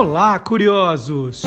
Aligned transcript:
Olá, 0.00 0.38
curiosos! 0.38 1.42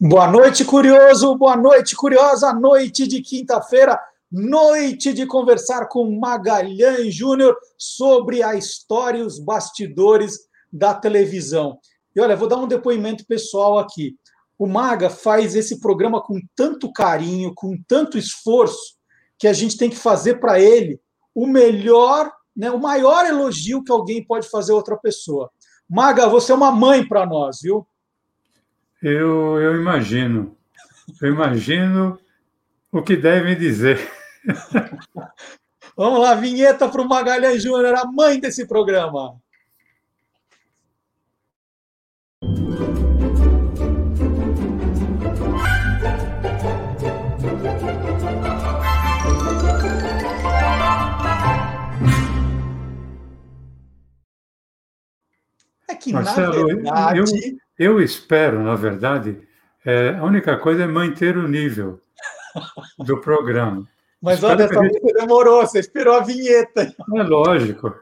Boa 0.00 0.30
noite, 0.30 0.64
curioso! 0.64 1.36
Boa 1.36 1.56
noite, 1.56 1.96
curiosa! 1.96 2.52
Noite 2.52 3.08
de 3.08 3.20
quinta-feira, 3.20 4.00
noite 4.30 5.12
de 5.12 5.26
conversar 5.26 5.88
com 5.88 6.20
Magalhães 6.20 7.12
Júnior 7.12 7.56
sobre 7.76 8.44
a 8.44 8.54
história 8.54 9.18
e 9.18 9.22
os 9.22 9.40
bastidores 9.40 10.38
da 10.72 10.94
televisão. 10.94 11.80
E 12.14 12.20
olha, 12.20 12.36
vou 12.36 12.46
dar 12.46 12.58
um 12.58 12.68
depoimento 12.68 13.26
pessoal 13.26 13.80
aqui. 13.80 14.14
O 14.56 14.68
Maga 14.68 15.10
faz 15.10 15.56
esse 15.56 15.80
programa 15.80 16.22
com 16.22 16.38
tanto 16.54 16.92
carinho, 16.92 17.52
com 17.56 17.76
tanto 17.88 18.16
esforço, 18.16 18.94
que 19.36 19.48
a 19.48 19.52
gente 19.52 19.76
tem 19.76 19.90
que 19.90 19.96
fazer 19.96 20.38
para 20.38 20.60
ele 20.60 21.00
o 21.34 21.44
melhor, 21.44 22.32
né, 22.56 22.70
o 22.70 22.78
maior 22.78 23.26
elogio 23.26 23.82
que 23.82 23.92
alguém 23.92 24.24
pode 24.24 24.48
fazer 24.48 24.72
a 24.72 24.76
outra 24.76 24.96
pessoa. 24.96 25.50
Maga, 25.88 26.28
você 26.28 26.52
é 26.52 26.54
uma 26.54 26.70
mãe 26.70 27.06
para 27.06 27.26
nós, 27.26 27.60
viu? 27.62 27.86
Eu, 29.02 29.60
eu 29.60 29.74
imagino. 29.76 30.56
Eu 31.20 31.32
imagino 31.32 32.18
o 32.90 33.02
que 33.02 33.16
devem 33.16 33.58
dizer. 33.58 33.98
Vamos 35.96 36.20
lá, 36.20 36.34
vinheta 36.34 36.88
para 36.88 37.02
o 37.02 37.08
Magalhães 37.08 37.62
Júnior, 37.62 37.94
a 37.94 38.04
mãe 38.06 38.40
desse 38.40 38.66
programa. 38.66 39.36
Que, 56.02 56.12
Marcelo, 56.12 56.66
na 56.66 57.12
verdade... 57.12 57.58
eu, 57.78 57.94
eu 57.94 58.02
espero, 58.02 58.62
na 58.62 58.74
verdade, 58.74 59.40
é, 59.84 60.10
a 60.10 60.24
única 60.24 60.58
coisa 60.58 60.82
é 60.82 60.86
manter 60.86 61.36
o 61.36 61.46
nível 61.46 62.00
do 62.98 63.20
programa. 63.20 63.88
Mas 64.20 64.34
espero 64.34 64.54
olha, 64.54 64.64
essa 64.64 64.82
gente... 64.82 65.14
demorou, 65.14 65.60
você 65.62 65.78
esperou 65.80 66.14
a 66.14 66.20
vinheta. 66.20 66.94
É 67.14 67.22
lógico. 67.22 67.94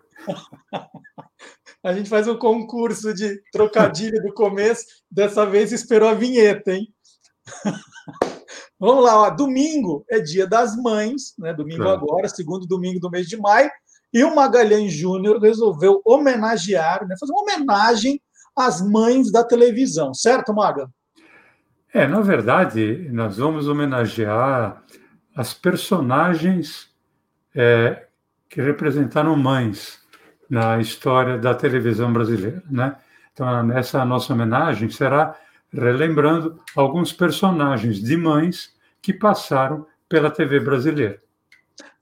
A 1.83 1.95
gente 1.95 2.11
faz 2.11 2.29
um 2.29 2.37
concurso 2.37 3.15
de 3.15 3.41
trocadilho 3.51 4.23
do 4.23 4.35
começo, 4.35 4.85
dessa 5.11 5.47
vez 5.47 5.73
esperou 5.73 6.11
a 6.11 6.15
vinheta, 6.15 6.73
hein? 6.73 6.93
Vamos 8.79 9.05
lá, 9.05 9.23
ó. 9.23 9.31
domingo 9.31 10.05
é 10.11 10.21
dia 10.21 10.47
das 10.47 10.77
mães, 10.77 11.35
né? 11.39 11.55
Domingo 11.55 11.83
claro. 11.83 11.99
agora, 11.99 12.29
segundo 12.29 12.67
domingo 12.67 13.01
do 13.01 13.11
mês 13.11 13.27
de 13.27 13.39
maio. 13.39 13.71
E 14.13 14.25
o 14.25 14.35
Magalhães 14.35 14.93
Júnior 14.93 15.41
resolveu 15.41 16.03
homenagear, 16.05 17.07
né, 17.07 17.15
fazer 17.19 17.33
uma 17.33 17.43
homenagem 17.43 18.21
às 18.57 18.81
mães 18.81 19.31
da 19.31 19.45
televisão, 19.45 20.13
certo, 20.13 20.53
Maga? 20.53 20.89
É, 21.93 22.07
na 22.07 22.21
verdade, 22.21 23.09
nós 23.11 23.39
vamos 23.39 23.67
homenagear 23.67 24.83
as 25.35 25.55
personagens 25.55 26.89
é, 27.55 28.07
que 28.49 28.61
representaram 28.61 29.37
mães 29.37 30.01
na 30.49 30.81
história 30.81 31.39
da 31.39 31.55
televisão 31.55 32.13
brasileira, 32.13 32.63
né? 32.69 32.97
Então, 33.33 33.63
nessa 33.63 34.05
nossa 34.05 34.33
homenagem 34.33 34.91
será 34.91 35.37
relembrando 35.73 36.61
alguns 36.77 37.13
personagens 37.13 38.03
de 38.03 38.17
mães 38.17 38.75
que 39.01 39.13
passaram 39.13 39.87
pela 40.09 40.31
TV 40.31 40.59
brasileira. 40.61 41.23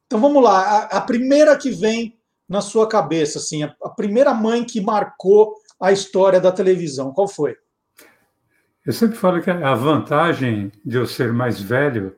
Então 0.09 0.19
vamos 0.19 0.43
lá, 0.43 0.59
a, 0.59 0.97
a, 0.97 1.01
primeira 1.03 1.55
que 1.55 1.71
vem 1.71 2.19
na 2.49 2.63
sua 2.63 2.89
cabeça, 2.89 3.39
assim, 3.39 3.63
a, 3.63 3.77
a, 3.83 3.91
primeira 3.91 4.33
mãe 4.33 4.65
que 4.65 4.81
marcou 4.81 5.55
a 5.79 5.93
história 5.93 6.41
da 6.41 6.51
televisão, 6.51 7.13
qual 7.13 7.29
foi? 7.29 7.55
Eu 8.87 8.93
sempre 8.95 9.19
falo 9.19 9.43
que 9.43 9.51
a 9.51 9.75
vantagem 9.75 10.73
de 10.83 10.97
eu 10.97 11.07
ser 11.07 11.31
mais 11.31 11.61
velho 11.61 12.17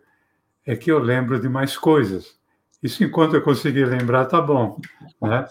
é 0.64 0.76
que 0.76 0.88
eu 0.88 1.00
lembro 1.00 1.40
de 1.40 1.48
mais 1.48 1.76
coisas. 1.76 2.38
Isso 2.80 3.02
enquanto 3.02 3.34
eu 3.34 3.42
conseguir 3.42 3.86
lembrar, 3.86 4.26
tá 4.26 4.40
bom. 4.40 4.80
Né? 5.20 5.48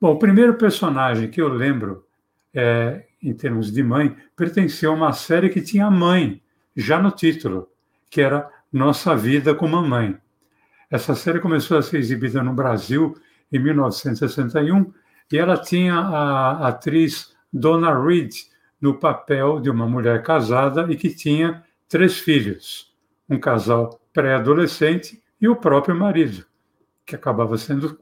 Bom, 0.00 0.12
o 0.12 0.18
primeiro 0.18 0.54
personagem 0.54 1.30
que 1.30 1.42
eu 1.42 1.48
lembro, 1.48 2.06
é, 2.54 3.04
em 3.22 3.34
termos 3.34 3.70
de 3.70 3.82
mãe, 3.82 4.16
pertenceu 4.34 4.92
a 4.92 4.94
uma 4.94 5.12
série 5.12 5.50
que 5.50 5.60
tinha 5.60 5.90
mãe, 5.90 6.40
já 6.74 6.98
no 6.98 7.10
título, 7.10 7.68
que 8.08 8.22
era 8.22 8.50
Nossa 8.72 9.14
Vida 9.14 9.54
com 9.54 9.68
Mamãe. 9.68 10.18
Essa 10.94 11.16
série 11.16 11.40
começou 11.40 11.76
a 11.76 11.82
ser 11.82 11.98
exibida 11.98 12.40
no 12.40 12.52
Brasil 12.52 13.16
em 13.50 13.58
1961 13.58 14.94
e 15.32 15.36
ela 15.36 15.56
tinha 15.56 15.96
a 15.96 16.68
atriz 16.68 17.34
Donna 17.52 18.00
Reed 18.00 18.32
no 18.80 18.94
papel 19.00 19.58
de 19.58 19.68
uma 19.68 19.88
mulher 19.88 20.22
casada 20.22 20.86
e 20.88 20.94
que 20.94 21.12
tinha 21.12 21.64
três 21.88 22.20
filhos, 22.20 22.94
um 23.28 23.40
casal 23.40 24.00
pré-adolescente 24.12 25.20
e 25.40 25.48
o 25.48 25.56
próprio 25.56 25.96
marido, 25.96 26.46
que 27.04 27.16
acabava 27.16 27.58
sendo 27.58 27.98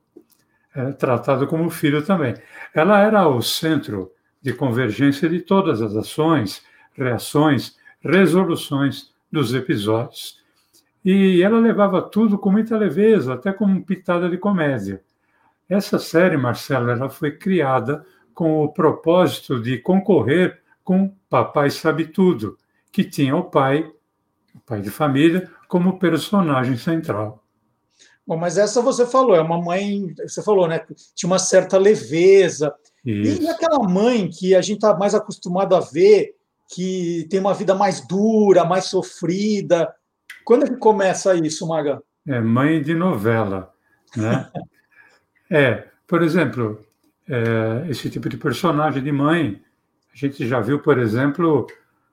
é, 0.75 0.93
tratado 0.93 1.47
como 1.47 1.71
filho 1.71 2.05
também. 2.05 2.35
Ela 2.75 3.01
era 3.01 3.27
o 3.27 3.41
centro 3.41 4.13
de 4.43 4.53
convergência 4.53 5.31
de 5.31 5.41
todas 5.41 5.81
as 5.81 5.97
ações, 5.97 6.63
reações, 6.93 7.75
resoluções 8.03 9.15
dos 9.33 9.55
episódios. 9.55 10.42
E 11.05 11.43
ela 11.43 11.59
levava 11.59 12.01
tudo 12.01 12.39
com 12.39 12.51
muita 12.51 12.77
leveza, 12.77 13.35
até 13.35 13.53
como 13.53 13.85
pitada 13.85 14.29
de 14.29 14.39
comédia. 14.39 15.03
Essa 15.69 15.99
série, 15.99 16.37
Marcelo, 16.37 16.91
ela 16.91 17.09
foi 17.09 17.33
criada 17.33 18.05
com 18.35 18.63
o 18.63 18.73
propósito 18.73 19.61
de 19.61 19.79
concorrer 19.79 20.61
com 20.85 21.15
Papai 21.29 21.71
Sabe 21.71 22.07
Tudo, 22.07 22.57
que 22.91 23.05
tinha 23.05 23.37
o 23.37 23.45
pai, 23.45 23.91
o 24.55 24.61
pai 24.61 24.81
de 24.81 24.91
família, 24.91 25.51
como 25.69 25.99
personagem 25.99 26.77
central. 26.77 27.43
Bom, 28.27 28.37
mas 28.37 28.57
essa 28.57 28.81
você 28.81 29.05
falou, 29.05 29.35
é 29.35 29.41
uma 29.41 29.61
mãe, 29.61 30.15
você 30.23 30.43
falou, 30.43 30.69
né? 30.69 30.85
Tinha 31.15 31.29
uma 31.29 31.39
certa 31.39 31.77
leveza. 31.77 32.73
Isso. 33.05 33.43
E 33.43 33.49
aquela 33.49 33.81
mãe 33.81 34.29
que 34.29 34.55
a 34.55 34.63
gente 34.63 34.77
está 34.77 34.97
mais 34.97 35.15
acostumado 35.15 35.75
a 35.75 35.81
ver, 35.81 36.35
que 36.73 37.27
tem 37.29 37.41
uma 37.41 37.55
vida 37.55 37.75
mais 37.75 38.07
dura, 38.07 38.65
mais 38.65 38.85
sofrida, 38.85 39.93
quando 40.45 40.65
é 40.65 40.69
que 40.69 40.77
começa 40.77 41.35
isso, 41.35 41.67
Maga? 41.67 42.03
É 42.27 42.41
mãe 42.41 42.81
de 42.81 42.95
novela, 42.95 43.73
né? 44.17 44.51
é, 45.51 45.89
por 46.07 46.23
exemplo, 46.23 46.85
é, 47.29 47.87
esse 47.89 48.11
tipo 48.11 48.29
de 48.29 48.37
personagem 48.37 49.03
de 49.03 49.13
mãe, 49.13 49.61
a 50.13 50.17
gente 50.17 50.47
já 50.47 50.61
viu, 50.61 50.79
por 50.79 50.99
exemplo, 50.99 51.67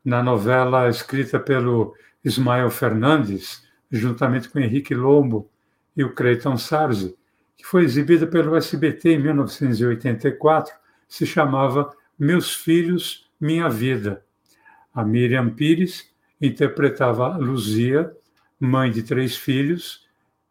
na 0.04 0.24
novela 0.24 0.90
escrita 0.90 1.40
pelo 1.40 1.94
Ismael 2.24 2.70
Fernandes, 2.70 3.64
juntamente 3.92 4.50
com 4.50 4.60
Henrique 4.60 4.94
Lombo 4.94 5.50
e 5.96 6.04
o 6.04 6.14
Creighton 6.14 6.58
Sarzi, 6.58 7.16
que 7.58 7.66
foi 7.66 7.84
exibida 7.84 8.26
pelo 8.26 8.56
SBT 8.56 9.14
em 9.14 9.20
1984, 9.20 10.74
se 11.08 11.26
chamava 11.26 11.92
Meus 12.18 12.54
Filhos, 12.56 13.30
Minha 13.40 13.68
Vida. 13.68 14.24
A 14.94 15.04
Miriam 15.04 15.50
Pires 15.50 16.09
interpretava 16.42 17.38
Luzia, 17.38 18.12
mãe 18.60 18.92
de 18.92 19.04
três 19.04 19.36
filhos, 19.36 20.08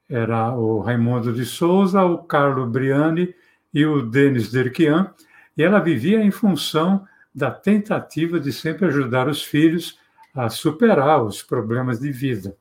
era 0.09 0.55
o 0.57 0.81
Raimundo 0.81 1.33
de 1.33 1.45
Souza, 1.45 2.03
o 2.03 2.19
Carlo 2.19 2.67
Briani 2.67 3.35
e 3.73 3.85
o 3.85 4.03
Denis 4.03 4.51
Derquian, 4.51 5.13
e 5.57 5.63
ela 5.63 5.81
vivia 5.81 6.23
em 6.23 6.31
função 6.31 7.07
da 7.35 7.51
tentativa 7.51 8.41
de 8.41 8.53
sempre 8.53 8.87
ajudar 8.87 9.29
os 9.29 9.43
filhos 9.43 9.99
a 10.35 10.49
superar 10.49 11.23
os 11.23 11.43
problemas 11.43 12.01
de 12.01 12.11
vida. 12.11 12.57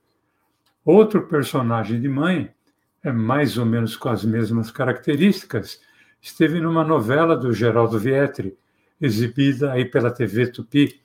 Outro 0.84 1.28
personagem 1.28 2.02
de 2.02 2.10
mãe, 2.10 2.52
é 3.04 3.12
mais 3.12 3.58
ou 3.58 3.66
menos 3.66 3.96
com 3.96 4.10
as 4.10 4.26
mesmas 4.26 4.72
características, 4.72 5.80
esteve 6.22 6.60
numa 6.60 6.84
novela 6.84 7.36
do 7.36 7.54
Geraldo 7.54 7.98
Vietri, 8.00 8.58
exibida 9.00 9.72
aí 9.72 9.86
pela 9.86 10.12
TV 10.12 10.48
Tupi, 10.48 11.02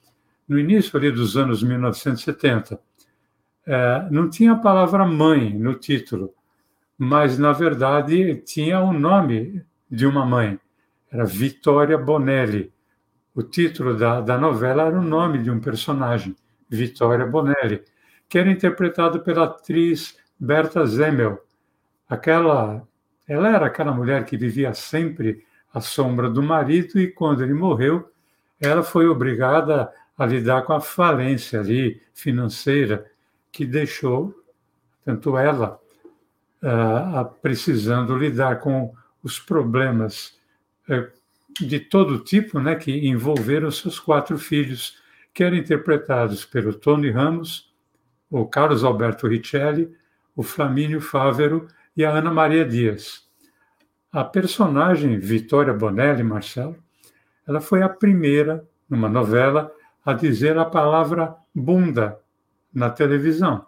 no 0.52 0.58
início 0.58 0.99
ali 0.99 1.10
dos 1.10 1.34
anos 1.34 1.62
1970 1.62 2.78
é, 3.66 4.06
não 4.10 4.28
tinha 4.28 4.52
a 4.52 4.56
palavra 4.56 5.06
mãe 5.06 5.50
no 5.50 5.75
título, 5.75 6.34
mas 6.99 7.38
na 7.38 7.52
verdade 7.52 8.37
tinha 8.44 8.78
o 8.81 8.93
nome 8.93 9.64
de 9.90 10.06
uma 10.06 10.26
mãe. 10.26 10.60
Era 11.10 11.25
Vittoria 11.25 11.96
Bonelli. 11.96 12.70
O 13.34 13.43
título 13.43 13.96
da, 13.96 14.20
da 14.20 14.37
novela 14.37 14.82
era 14.82 14.99
o 14.99 15.02
nome 15.02 15.38
de 15.38 15.50
um 15.50 15.58
personagem, 15.58 16.37
Vittoria 16.69 17.25
Bonelli, 17.25 17.82
que 18.28 18.38
era 18.38 18.50
interpretado 18.50 19.20
pela 19.20 19.44
atriz 19.44 20.19
Berta 20.38 20.84
Zemmel. 20.84 21.43
Aquela, 22.06 22.87
ela 23.26 23.49
era 23.49 23.66
aquela 23.66 23.93
mulher 23.93 24.26
que 24.26 24.37
vivia 24.37 24.75
sempre 24.75 25.46
à 25.72 25.81
sombra 25.81 26.28
do 26.28 26.43
marido 26.43 27.00
e 27.00 27.10
quando 27.10 27.43
ele 27.43 27.54
morreu, 27.54 28.12
ela 28.60 28.82
foi 28.82 29.06
obrigada 29.08 29.90
a 30.17 30.26
lidar 30.26 30.62
com 30.62 30.73
a 30.73 30.81
falência 30.81 31.61
ali 31.61 32.00
financeira 32.14 33.11
que 33.50 33.67
deixou, 33.67 34.35
tanto 35.05 35.37
ela, 35.37 35.81
uh, 36.62 37.25
precisando 37.41 38.17
lidar 38.17 38.61
com 38.61 38.94
os 39.23 39.38
problemas 39.38 40.38
uh, 40.88 41.11
de 41.61 41.81
todo 41.81 42.20
tipo, 42.20 42.59
né, 42.61 42.75
que 42.75 43.06
envolveram 43.06 43.70
seus 43.70 43.99
quatro 43.99 44.38
filhos, 44.38 44.99
que 45.35 45.43
eram 45.43 45.56
interpretados 45.56 46.44
pelo 46.44 46.75
Tony 46.75 47.11
Ramos, 47.11 47.73
o 48.31 48.47
Carlos 48.47 48.85
Alberto 48.85 49.26
Richelli, 49.26 49.94
o 50.35 50.43
Flamínio 50.43 51.00
Fávero 51.00 51.69
e 51.97 52.05
a 52.05 52.11
Ana 52.11 52.31
Maria 52.31 52.64
Dias. 52.64 53.26
A 54.11 54.25
personagem 54.25 55.19
Vitória 55.19 55.73
Bonelli, 55.73 56.23
Marcelo, 56.23 56.76
ela 57.47 57.61
foi 57.61 57.82
a 57.82 57.88
primeira, 57.88 58.67
numa 58.88 59.09
novela, 59.09 59.73
a 60.04 60.12
dizer 60.12 60.58
a 60.58 60.64
palavra 60.64 61.37
bunda 61.54 62.19
na 62.72 62.90
televisão. 62.90 63.66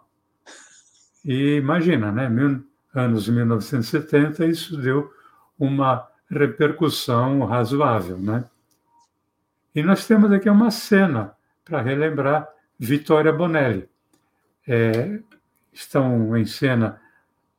E 1.23 1.55
imagina, 1.55 2.11
né? 2.11 2.29
Mil, 2.29 2.63
anos 2.93 3.27
1970, 3.27 4.45
isso 4.45 4.77
deu 4.77 5.11
uma 5.59 6.07
repercussão 6.29 7.45
razoável, 7.45 8.17
né? 8.17 8.45
E 9.73 9.83
nós 9.83 10.07
temos 10.07 10.31
aqui 10.31 10.49
uma 10.49 10.71
cena 10.71 11.33
para 11.63 11.81
relembrar 11.81 12.47
Vitória 12.79 13.31
Bonelli. 13.31 13.89
É, 14.67 15.19
estão 15.73 16.35
em 16.37 16.45
cena 16.45 16.99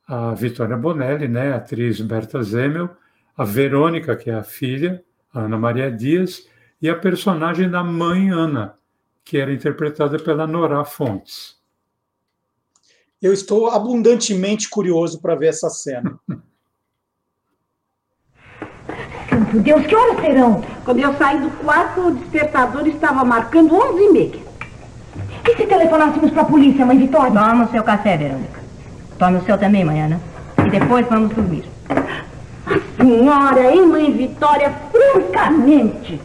a 0.08 0.32
Vitória 0.34 0.76
Bonelli, 0.76 1.28
né, 1.28 1.52
a 1.52 1.56
atriz 1.56 2.00
Berta 2.00 2.42
Zemel, 2.42 2.96
a 3.36 3.44
Verônica, 3.44 4.16
que 4.16 4.30
é 4.30 4.34
a 4.34 4.42
filha, 4.42 5.04
a 5.32 5.40
Ana 5.40 5.58
Maria 5.58 5.90
Dias, 5.90 6.48
e 6.80 6.88
a 6.88 6.96
personagem 6.96 7.70
da 7.70 7.82
mãe 7.82 8.30
Ana, 8.30 8.74
que 9.24 9.38
era 9.38 9.52
interpretada 9.52 10.18
pela 10.18 10.46
Nora 10.46 10.84
Fontes. 10.84 11.56
Eu 13.20 13.32
estou 13.32 13.70
abundantemente 13.70 14.68
curioso 14.68 15.20
para 15.20 15.34
ver 15.34 15.48
essa 15.48 15.70
cena. 15.70 16.18
Santo 19.28 19.58
Deus, 19.60 19.86
que 19.86 19.94
horas 19.94 20.20
serão? 20.20 20.62
Quando 20.84 21.00
eu 21.00 21.14
saí 21.14 21.40
do 21.40 21.50
quarto, 21.58 22.00
o 22.08 22.14
despertador 22.14 22.86
estava 22.86 23.24
marcando 23.24 23.74
11 23.74 24.02
e 24.02 24.12
meia. 24.12 24.46
E 25.48 25.56
se 25.56 25.66
telefonássemos 25.66 26.30
para 26.30 26.42
a 26.42 26.46
polícia, 26.46 26.84
mãe 26.84 26.98
Vitória? 26.98 27.32
Toma 27.32 27.64
o 27.64 27.70
seu 27.70 27.82
café, 27.82 28.16
Verônica. 28.16 28.60
Tome 29.18 29.38
o 29.38 29.44
seu 29.44 29.56
também, 29.58 29.84
Mariana. 29.84 30.20
E 30.66 30.70
depois 30.70 31.06
vamos 31.08 31.34
dormir. 31.34 31.64
A 31.88 33.02
senhora, 33.02 33.72
hein, 33.72 33.86
mãe 33.86 34.12
Vitória? 34.12 34.72
Francamente. 34.90 36.20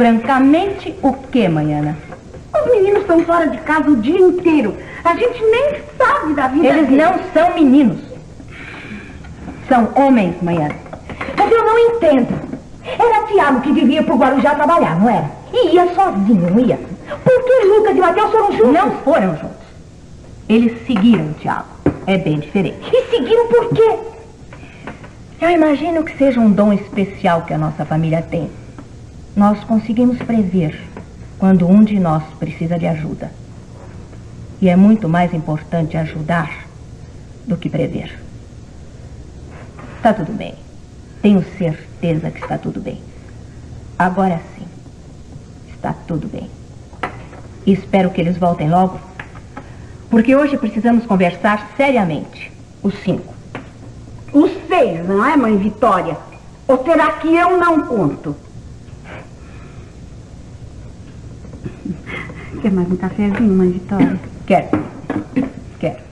Francamente, 0.00 0.94
o 1.02 1.12
que, 1.12 1.46
Mariana? 1.46 1.94
Os 2.54 2.72
meninos 2.72 3.02
estão 3.02 3.22
fora 3.22 3.48
de 3.48 3.58
casa 3.58 3.90
o 3.90 3.96
dia 3.96 4.18
inteiro. 4.18 4.74
A 5.04 5.14
gente 5.14 5.42
nem 5.44 5.74
sabe 5.98 6.32
da 6.32 6.48
vida 6.48 6.68
Eles 6.68 6.88
deles. 6.88 7.04
não 7.04 7.20
são 7.34 7.54
meninos. 7.54 7.98
São 9.68 9.90
homens, 9.94 10.36
Mariana. 10.40 10.74
Mas 11.36 11.52
eu 11.52 11.66
não 11.66 11.78
entendo. 11.78 12.28
Era 12.98 13.26
Tiago 13.26 13.60
que 13.60 13.74
devia 13.74 14.00
ir 14.00 14.04
pro 14.06 14.16
Guarujá 14.16 14.54
trabalhar, 14.54 14.98
não 14.98 15.10
era? 15.10 15.30
E 15.52 15.74
ia 15.74 15.86
sozinho, 15.94 16.48
não 16.50 16.60
ia? 16.60 16.78
Por 17.22 17.44
que 17.44 17.66
Lucas 17.66 17.94
e 17.94 18.00
Matheus 18.00 18.30
foram 18.30 18.52
juntos? 18.52 18.72
Não 18.72 18.90
foram 19.02 19.36
juntos. 19.36 19.66
Eles 20.48 20.86
seguiram 20.86 21.26
o 21.26 21.34
Tiago. 21.34 21.66
É 22.06 22.16
bem 22.16 22.38
diferente. 22.38 22.78
E 22.90 23.10
seguiram 23.10 23.48
por 23.48 23.68
quê? 23.74 23.98
Eu 25.42 25.50
imagino 25.50 26.02
que 26.04 26.16
seja 26.16 26.40
um 26.40 26.50
dom 26.50 26.72
especial 26.72 27.42
que 27.42 27.52
a 27.52 27.58
nossa 27.58 27.84
família 27.84 28.22
tem. 28.22 28.48
Nós 29.36 29.62
conseguimos 29.64 30.18
prever 30.18 30.80
quando 31.38 31.66
um 31.66 31.84
de 31.84 31.98
nós 31.98 32.22
precisa 32.38 32.78
de 32.78 32.86
ajuda. 32.86 33.30
E 34.60 34.68
é 34.68 34.76
muito 34.76 35.08
mais 35.08 35.32
importante 35.32 35.96
ajudar 35.96 36.66
do 37.46 37.56
que 37.56 37.70
prever. 37.70 38.18
Está 39.96 40.12
tudo 40.12 40.32
bem. 40.32 40.54
Tenho 41.22 41.44
certeza 41.56 42.30
que 42.30 42.40
está 42.40 42.58
tudo 42.58 42.80
bem. 42.80 43.00
Agora 43.98 44.40
sim. 44.56 44.66
Está 45.72 45.94
tudo 46.06 46.26
bem. 46.26 46.50
Espero 47.66 48.10
que 48.10 48.20
eles 48.20 48.36
voltem 48.36 48.68
logo. 48.68 49.00
Porque 50.10 50.34
hoje 50.34 50.58
precisamos 50.58 51.06
conversar 51.06 51.70
seriamente. 51.76 52.50
Os 52.82 52.94
cinco. 53.02 53.32
Os 54.32 54.50
seis, 54.68 55.06
não 55.06 55.24
é, 55.24 55.36
mãe 55.36 55.56
Vitória? 55.56 56.16
Ou 56.66 56.84
será 56.84 57.12
que 57.12 57.34
eu 57.34 57.58
não 57.58 57.86
conto? 57.86 58.36
Quer 62.62 62.72
mais 62.72 62.92
um 62.92 62.96
cafezinho, 62.96 63.54
mãe 63.54 63.70
Vitória? 63.70 64.20
Quero. 64.46 64.68
Quero. 65.80 66.02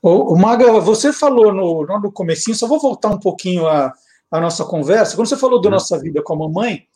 O, 0.00 0.36
Maga, 0.36 0.80
você 0.80 1.12
falou 1.12 1.52
no, 1.52 1.84
no 1.84 2.12
comecinho, 2.12 2.56
só 2.56 2.68
vou 2.68 2.78
voltar 2.78 3.08
um 3.08 3.18
pouquinho 3.18 3.66
a, 3.66 3.92
a 4.30 4.40
nossa 4.40 4.64
conversa. 4.64 5.16
Quando 5.16 5.26
você 5.26 5.36
falou 5.36 5.60
da 5.60 5.68
nossa 5.68 5.98
vida 5.98 6.22
com 6.22 6.34
a 6.34 6.36
mamãe, 6.36 6.86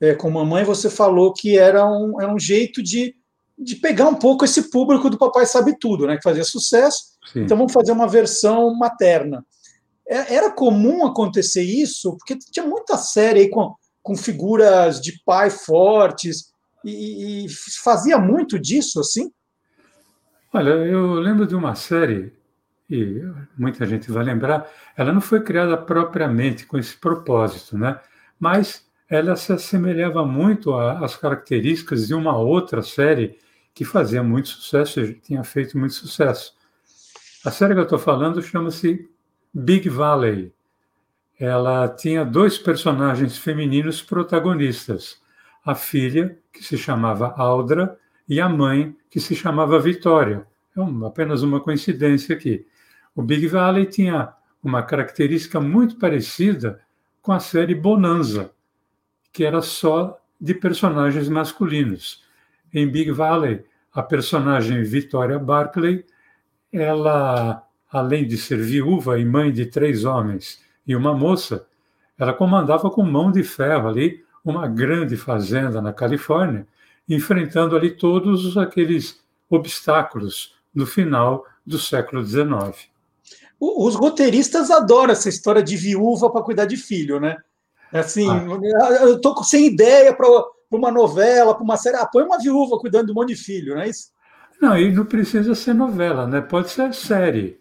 é, 0.00 0.14
com 0.14 0.28
a 0.28 0.30
mamãe, 0.30 0.62
você 0.62 0.88
falou 0.88 1.32
que 1.32 1.58
era 1.58 1.84
um, 1.84 2.20
era 2.20 2.32
um 2.32 2.38
jeito 2.38 2.80
de, 2.80 3.16
de 3.58 3.74
pegar 3.74 4.06
um 4.06 4.14
pouco 4.14 4.44
esse 4.44 4.70
público 4.70 5.10
do 5.10 5.18
Papai 5.18 5.46
Sabe 5.46 5.76
Tudo, 5.76 6.06
né, 6.06 6.16
que 6.16 6.22
fazia 6.22 6.44
sucesso. 6.44 7.16
Sim. 7.32 7.40
Então 7.40 7.56
vamos 7.56 7.72
fazer 7.72 7.90
uma 7.90 8.06
versão 8.06 8.72
materna. 8.78 9.44
É, 10.08 10.34
era 10.34 10.52
comum 10.52 11.04
acontecer 11.04 11.62
isso, 11.62 12.16
porque 12.16 12.38
tinha 12.52 12.64
muita 12.64 12.96
série 12.96 13.40
aí 13.40 13.50
com, 13.50 13.74
com 14.06 14.16
figuras 14.16 15.00
de 15.00 15.20
pai 15.24 15.50
fortes, 15.50 16.52
e, 16.84 17.44
e 17.44 17.48
fazia 17.82 18.16
muito 18.16 18.56
disso, 18.56 19.00
assim? 19.00 19.32
Olha, 20.54 20.70
eu 20.70 21.14
lembro 21.14 21.44
de 21.44 21.56
uma 21.56 21.74
série, 21.74 22.32
e 22.88 23.20
muita 23.58 23.84
gente 23.84 24.08
vai 24.12 24.22
lembrar, 24.22 24.70
ela 24.96 25.12
não 25.12 25.20
foi 25.20 25.42
criada 25.42 25.76
propriamente 25.76 26.66
com 26.66 26.78
esse 26.78 26.96
propósito, 26.96 27.76
né? 27.76 27.98
Mas 28.38 28.86
ela 29.10 29.34
se 29.34 29.52
assemelhava 29.52 30.24
muito 30.24 30.72
às 30.72 31.16
características 31.16 32.06
de 32.06 32.14
uma 32.14 32.38
outra 32.38 32.82
série 32.82 33.36
que 33.74 33.84
fazia 33.84 34.22
muito 34.22 34.50
sucesso, 34.50 35.14
tinha 35.14 35.42
feito 35.42 35.76
muito 35.76 35.94
sucesso. 35.94 36.54
A 37.44 37.50
série 37.50 37.74
que 37.74 37.80
eu 37.80 37.84
estou 37.84 37.98
falando 37.98 38.40
chama-se 38.40 39.10
Big 39.52 39.88
Valley. 39.88 40.54
Ela 41.38 41.86
tinha 41.88 42.24
dois 42.24 42.56
personagens 42.56 43.36
femininos 43.36 44.00
protagonistas: 44.02 45.20
a 45.64 45.74
filha, 45.74 46.38
que 46.50 46.64
se 46.64 46.78
chamava 46.78 47.34
Aldra, 47.36 47.98
e 48.28 48.40
a 48.40 48.48
mãe, 48.48 48.96
que 49.10 49.20
se 49.20 49.34
chamava 49.34 49.78
Vitória. 49.78 50.46
É 50.74 50.80
uma, 50.80 51.08
apenas 51.08 51.42
uma 51.42 51.60
coincidência 51.60 52.34
aqui. 52.34 52.66
O 53.14 53.22
Big 53.22 53.46
Valley 53.46 53.86
tinha 53.86 54.32
uma 54.62 54.82
característica 54.82 55.60
muito 55.60 55.96
parecida 55.96 56.80
com 57.20 57.32
a 57.32 57.40
série 57.40 57.74
Bonanza, 57.74 58.50
que 59.32 59.44
era 59.44 59.60
só 59.60 60.18
de 60.40 60.54
personagens 60.54 61.28
masculinos. 61.28 62.24
Em 62.72 62.86
Big 62.88 63.10
Valley, 63.10 63.64
a 63.92 64.02
personagem 64.02 64.82
Vitória 64.82 65.38
Barclay, 65.38 66.04
ela, 66.72 67.62
além 67.90 68.26
de 68.26 68.36
ser 68.36 68.58
viúva 68.58 69.18
e 69.18 69.24
mãe 69.24 69.52
de 69.52 69.66
três 69.66 70.04
homens 70.04 70.65
e 70.86 70.94
uma 70.94 71.14
moça, 71.14 71.66
ela 72.18 72.32
comandava 72.32 72.90
com 72.90 73.02
mão 73.02 73.30
de 73.30 73.42
ferro 73.42 73.88
ali 73.88 74.24
uma 74.44 74.68
grande 74.68 75.16
fazenda 75.16 75.82
na 75.82 75.92
Califórnia, 75.92 76.66
enfrentando 77.08 77.76
ali 77.76 77.90
todos 77.90 78.56
aqueles 78.56 79.20
obstáculos 79.50 80.54
no 80.74 80.86
final 80.86 81.44
do 81.64 81.78
século 81.78 82.24
XIX. 82.24 82.88
Os 83.58 83.94
roteiristas 83.94 84.70
adoram 84.70 85.12
essa 85.12 85.28
história 85.28 85.62
de 85.62 85.76
viúva 85.76 86.30
para 86.30 86.42
cuidar 86.42 86.66
de 86.66 86.76
filho, 86.76 87.18
né? 87.18 87.38
Assim, 87.92 88.28
ah. 88.28 88.44
eu 89.02 89.20
tô 89.20 89.42
sem 89.42 89.66
ideia 89.66 90.14
para 90.14 90.26
uma 90.70 90.90
novela, 90.90 91.54
para 91.54 91.64
uma 91.64 91.76
série. 91.76 91.96
Ah, 91.96 92.06
põe 92.06 92.22
uma 92.22 92.38
viúva 92.38 92.78
cuidando 92.78 93.06
de 93.06 93.12
um 93.12 93.14
monte 93.14 93.28
de 93.28 93.36
filho, 93.36 93.74
não 93.74 93.82
é 93.82 93.88
isso? 93.88 94.10
Não, 94.60 94.76
e 94.76 94.92
não 94.92 95.04
precisa 95.04 95.54
ser 95.54 95.74
novela, 95.74 96.26
né? 96.26 96.40
Pode 96.40 96.70
ser 96.70 96.92
série, 96.94 97.60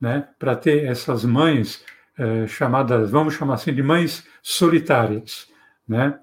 né? 0.00 0.28
Para 0.38 0.56
ter 0.56 0.84
essas 0.84 1.24
mães 1.24 1.82
é, 2.18 2.46
chamadas, 2.46 3.10
vamos 3.10 3.34
chamar 3.34 3.54
assim, 3.54 3.72
de 3.72 3.82
mães 3.82 4.24
solitárias, 4.42 5.48
né? 5.86 6.18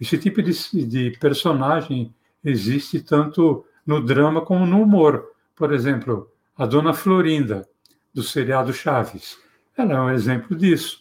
Esse 0.00 0.16
tipo 0.16 0.40
de, 0.40 0.52
de 0.86 1.10
personagem 1.18 2.14
existe 2.42 3.00
tanto 3.00 3.66
no 3.84 4.00
drama 4.00 4.40
como 4.40 4.64
no 4.64 4.80
humor. 4.80 5.32
Por 5.54 5.72
exemplo, 5.74 6.30
a 6.56 6.64
Dona 6.64 6.94
Florinda, 6.94 7.68
do 8.14 8.22
seriado 8.22 8.72
Chaves. 8.72 9.38
Ela 9.76 9.94
é 9.94 10.00
um 10.00 10.10
exemplo 10.10 10.56
disso. 10.56 11.00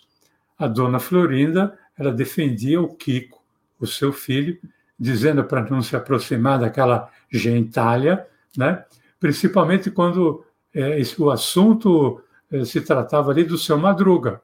A 0.57 0.67
Dona 0.67 0.99
Florinda, 0.99 1.77
ela 1.97 2.11
defendia 2.11 2.81
o 2.81 2.93
Kiko, 2.95 3.41
o 3.79 3.87
seu 3.87 4.11
filho, 4.11 4.59
dizendo 4.99 5.43
para 5.43 5.69
não 5.69 5.81
se 5.81 5.95
aproximar 5.95 6.59
daquela 6.59 7.09
gentalha, 7.31 8.27
né? 8.57 8.83
principalmente 9.19 9.89
quando 9.89 10.43
é, 10.73 11.01
o 11.17 11.29
assunto 11.29 12.21
se 12.65 12.81
tratava 12.81 13.31
ali 13.31 13.43
do 13.43 13.57
seu 13.57 13.77
Madruga. 13.77 14.41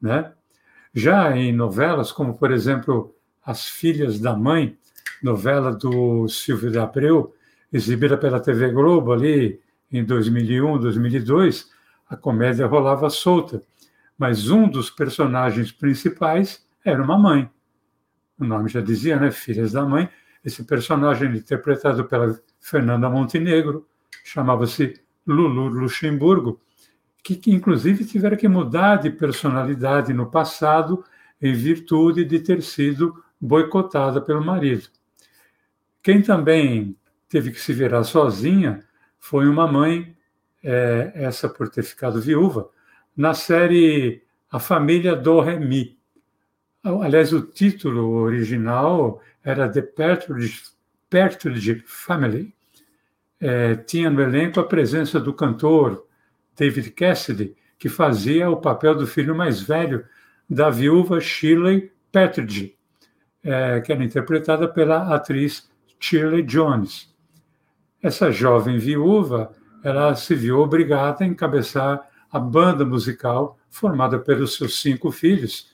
Né? 0.00 0.32
Já 0.94 1.36
em 1.36 1.52
novelas, 1.52 2.12
como 2.12 2.36
por 2.36 2.50
exemplo 2.50 3.14
As 3.44 3.66
Filhas 3.66 4.20
da 4.20 4.36
Mãe, 4.36 4.76
novela 5.22 5.72
do 5.72 6.28
Silvio 6.28 6.70
de 6.70 6.78
Abreu, 6.78 7.34
exibida 7.72 8.16
pela 8.16 8.40
TV 8.40 8.70
Globo 8.70 9.12
ali 9.12 9.60
em 9.90 10.04
2001, 10.04 10.78
2002, 10.78 11.70
a 12.08 12.16
comédia 12.16 12.66
rolava 12.66 13.10
solta. 13.10 13.62
mas 14.16 14.50
um 14.50 14.68
dos 14.68 14.90
personagens 14.90 15.70
principais 15.70 16.66
era 16.84 17.02
uma 17.02 17.16
mãe. 17.16 17.48
O 18.38 18.44
nome 18.44 18.68
já 18.68 18.80
dizia, 18.80 19.18
né? 19.18 19.30
Filhas 19.30 19.72
da 19.72 19.84
Mãe. 19.84 20.08
Esse 20.44 20.64
personagem 20.64 21.36
interpretado 21.36 22.04
pela 22.04 22.38
Fernanda 22.60 23.08
Montenegro 23.08 23.86
chamava-se 24.24 25.00
Lulu 25.26 25.68
Luxemburgo, 25.68 26.60
que, 27.36 27.50
inclusive 27.50 28.04
tiveram 28.04 28.36
que 28.36 28.48
mudar 28.48 28.96
de 28.96 29.10
personalidade 29.10 30.12
no 30.12 30.30
passado 30.30 31.04
em 31.40 31.52
virtude 31.52 32.24
de 32.24 32.40
ter 32.40 32.62
sido 32.62 33.22
boicotada 33.40 34.20
pelo 34.20 34.44
marido. 34.44 34.88
Quem 36.02 36.22
também 36.22 36.96
teve 37.28 37.50
que 37.50 37.60
se 37.60 37.72
virar 37.72 38.04
sozinha 38.04 38.84
foi 39.18 39.48
uma 39.48 39.66
mãe, 39.66 40.16
é, 40.62 41.12
essa 41.14 41.48
por 41.48 41.68
ter 41.68 41.82
ficado 41.82 42.20
viúva, 42.20 42.70
na 43.16 43.34
série 43.34 44.22
A 44.50 44.58
Família 44.58 45.14
do 45.14 45.40
Remy. 45.40 45.98
Aliás, 46.82 47.32
o 47.32 47.42
título 47.42 48.10
original 48.12 49.20
era 49.44 49.68
The 49.68 49.82
Partridge 51.10 51.84
Family. 51.86 52.54
É, 53.40 53.76
tinha 53.76 54.10
no 54.10 54.20
elenco 54.20 54.58
a 54.58 54.64
presença 54.64 55.20
do 55.20 55.32
cantor 55.32 56.07
David 56.58 56.90
Cassidy, 56.90 57.54
que 57.78 57.88
fazia 57.88 58.50
o 58.50 58.56
papel 58.56 58.94
do 58.96 59.06
filho 59.06 59.34
mais 59.34 59.60
velho 59.60 60.04
da 60.50 60.68
viúva 60.68 61.20
Shirley 61.20 61.92
Partridge, 62.10 62.76
é, 63.42 63.80
que 63.80 63.92
era 63.92 64.02
interpretada 64.02 64.66
pela 64.66 65.14
atriz 65.14 65.70
Shirley 66.00 66.42
Jones. 66.42 67.14
Essa 68.02 68.32
jovem 68.32 68.78
viúva, 68.78 69.52
ela 69.84 70.14
se 70.14 70.34
viu 70.34 70.58
obrigada 70.58 71.24
a 71.24 71.26
encabeçar 71.26 72.08
a 72.30 72.38
banda 72.38 72.84
musical 72.84 73.58
formada 73.70 74.18
pelos 74.18 74.56
seus 74.56 74.80
cinco 74.80 75.10
filhos 75.10 75.70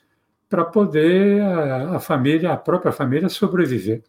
para 0.48 0.64
poder 0.64 1.40
a, 1.40 1.96
a, 1.96 2.00
família, 2.00 2.52
a 2.52 2.56
própria 2.56 2.92
família 2.92 3.28
sobreviver. 3.28 4.02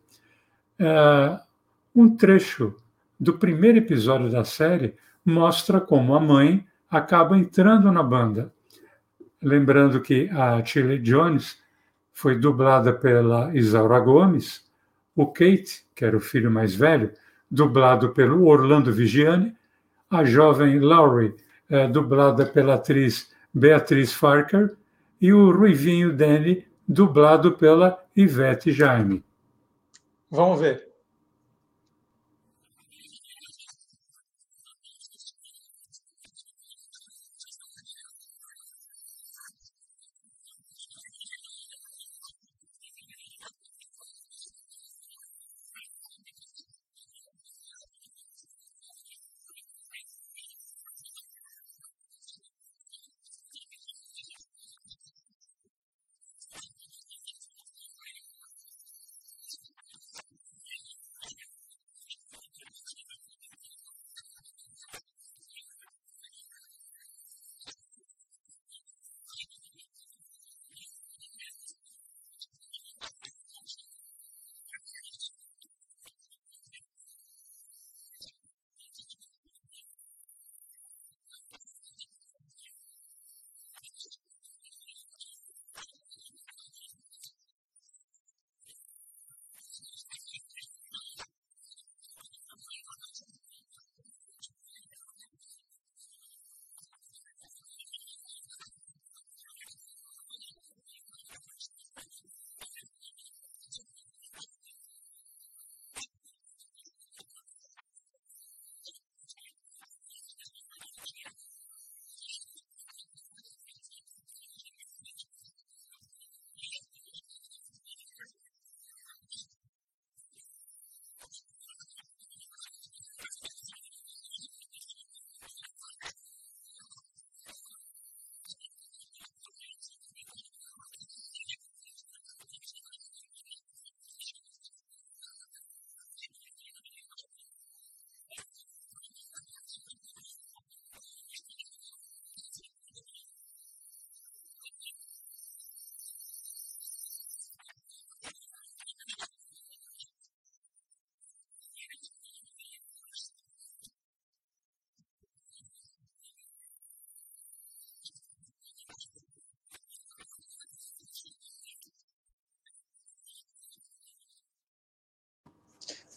É, 0.78 1.40
um 1.96 2.16
trecho 2.16 2.76
do 3.20 3.38
primeiro 3.38 3.78
episódio 3.78 4.30
da 4.30 4.44
série 4.44 4.96
mostra 5.26 5.82
como 5.82 6.14
a 6.14 6.20
mãe 6.20 6.66
acaba 6.90 7.38
entrando 7.38 7.92
na 7.92 8.04
banda. 8.04 8.54
Lembrando 9.42 10.02
que 10.02 10.30
a 10.30 10.64
Chile 10.64 11.00
Jones 11.00 11.58
foi 12.14 12.38
dublada 12.38 12.94
pela 12.94 13.54
Isaura 13.56 14.00
Gomes, 14.00 14.64
o 15.16 15.28
Kate, 15.28 15.84
que 15.96 16.06
era 16.06 16.16
o 16.16 16.22
filho 16.22 16.52
mais 16.52 16.76
velho, 16.76 17.12
dublado 17.50 18.10
pelo 18.10 18.46
Orlando 18.46 18.94
Vigiani, 18.94 19.56
a 20.10 20.24
jovem 20.24 20.80
Laurie, 20.80 21.36
é, 21.70 21.88
dublada 21.88 22.46
pela 22.46 22.76
atriz 22.76 23.34
Beatriz 23.54 24.14
Farker, 24.14 24.76
e 25.20 25.34
o 25.34 25.52
Ruivinho 25.52 26.14
Danny, 26.16 26.66
dublado 26.88 27.54
pela 27.54 28.04
Ivete 28.16 28.72
Jaime. 28.72 29.24
Vamos 30.30 30.60
ver. 30.60 30.85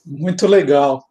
Muito 0.08 0.46
legal. 0.46 1.06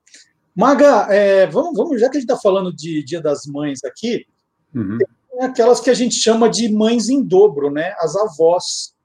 Maga, 0.55 1.05
é, 1.13 1.45
vamos, 1.45 1.77
vamos, 1.77 2.01
já 2.01 2.09
que 2.09 2.17
a 2.17 2.19
gente 2.19 2.27
está 2.27 2.41
falando 2.41 2.75
de 2.75 3.03
Dia 3.03 3.21
das 3.21 3.45
Mães 3.45 3.83
aqui, 3.83 4.25
uhum. 4.73 4.97
tem 4.97 5.45
aquelas 5.45 5.79
que 5.79 5.91
a 5.91 5.93
gente 5.93 6.15
chama 6.15 6.49
de 6.49 6.67
mães 6.67 7.09
em 7.09 7.23
dobro, 7.23 7.69
né? 7.69 7.93
As 7.99 8.15
avós. 8.15 8.95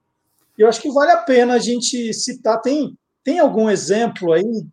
Eu 0.57 0.67
acho 0.67 0.81
que 0.81 0.91
vale 0.91 1.11
a 1.11 1.19
pena 1.19 1.53
a 1.53 1.59
gente 1.59 2.15
citar. 2.15 2.59
Tem, 2.63 2.97
tem 3.23 3.39
algum 3.39 3.69
exemplo 3.69 4.33
aí 4.33 4.65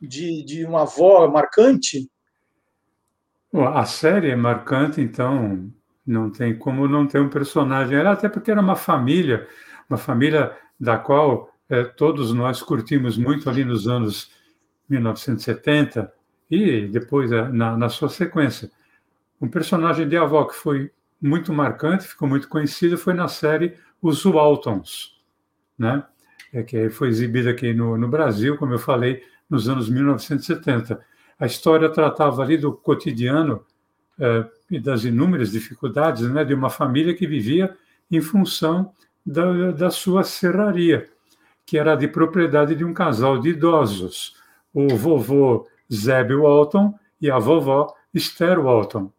de, 0.00 0.42
de 0.44 0.64
uma 0.64 0.82
avó 0.82 1.28
marcante? 1.28 2.10
A 3.52 3.84
série 3.84 4.30
é 4.30 4.36
marcante, 4.36 5.02
então 5.02 5.70
não 6.06 6.30
tem 6.30 6.56
como 6.56 6.88
não 6.88 7.06
ter 7.06 7.20
um 7.20 7.28
personagem. 7.28 7.98
Era 7.98 8.12
até 8.12 8.30
porque 8.30 8.50
era 8.50 8.62
uma 8.62 8.76
família, 8.76 9.46
uma 9.90 9.98
família 9.98 10.56
da 10.80 10.96
qual 10.96 11.50
é, 11.68 11.84
todos 11.84 12.32
nós 12.32 12.62
curtimos 12.62 13.18
muito 13.18 13.50
ali 13.50 13.62
nos 13.62 13.86
anos 13.86 14.37
1970 14.88 16.12
e 16.50 16.86
depois 16.86 17.30
eh, 17.32 17.48
na, 17.48 17.76
na 17.76 17.88
sua 17.88 18.08
sequência. 18.08 18.70
Um 19.40 19.48
personagem 19.48 20.08
de 20.08 20.16
avó 20.16 20.44
que 20.44 20.54
foi 20.54 20.90
muito 21.20 21.52
marcante, 21.52 22.06
ficou 22.06 22.28
muito 22.28 22.48
conhecido, 22.48 22.96
foi 22.96 23.14
na 23.14 23.28
série 23.28 23.74
Os 24.00 24.24
Waltons, 24.24 25.20
né? 25.78 26.04
É, 26.52 26.62
que 26.62 26.88
foi 26.88 27.08
exibida 27.08 27.50
aqui 27.50 27.74
no, 27.74 27.98
no 27.98 28.08
Brasil, 28.08 28.56
como 28.56 28.72
eu 28.72 28.78
falei, 28.78 29.22
nos 29.50 29.68
anos 29.68 29.88
1970. 29.88 30.98
A 31.38 31.46
história 31.46 31.90
tratava 31.90 32.42
ali 32.42 32.56
do 32.56 32.72
cotidiano 32.72 33.64
é, 34.18 34.46
e 34.70 34.80
das 34.80 35.04
inúmeras 35.04 35.52
dificuldades 35.52 36.22
né, 36.30 36.44
de 36.44 36.54
uma 36.54 36.70
família 36.70 37.14
que 37.14 37.26
vivia 37.26 37.76
em 38.10 38.20
função 38.20 38.92
da, 39.24 39.72
da 39.72 39.90
sua 39.90 40.24
serraria, 40.24 41.08
que 41.66 41.76
era 41.76 41.94
de 41.94 42.08
propriedade 42.08 42.74
de 42.74 42.84
um 42.84 42.94
casal 42.94 43.38
de 43.38 43.50
idosos, 43.50 44.37
o 44.86 44.96
vovô 44.96 45.66
Zeb 45.92 46.32
Walton 46.32 46.94
e 47.20 47.28
a 47.28 47.38
vovó 47.38 47.92
Esther 48.14 48.60
Walton. 48.60 49.10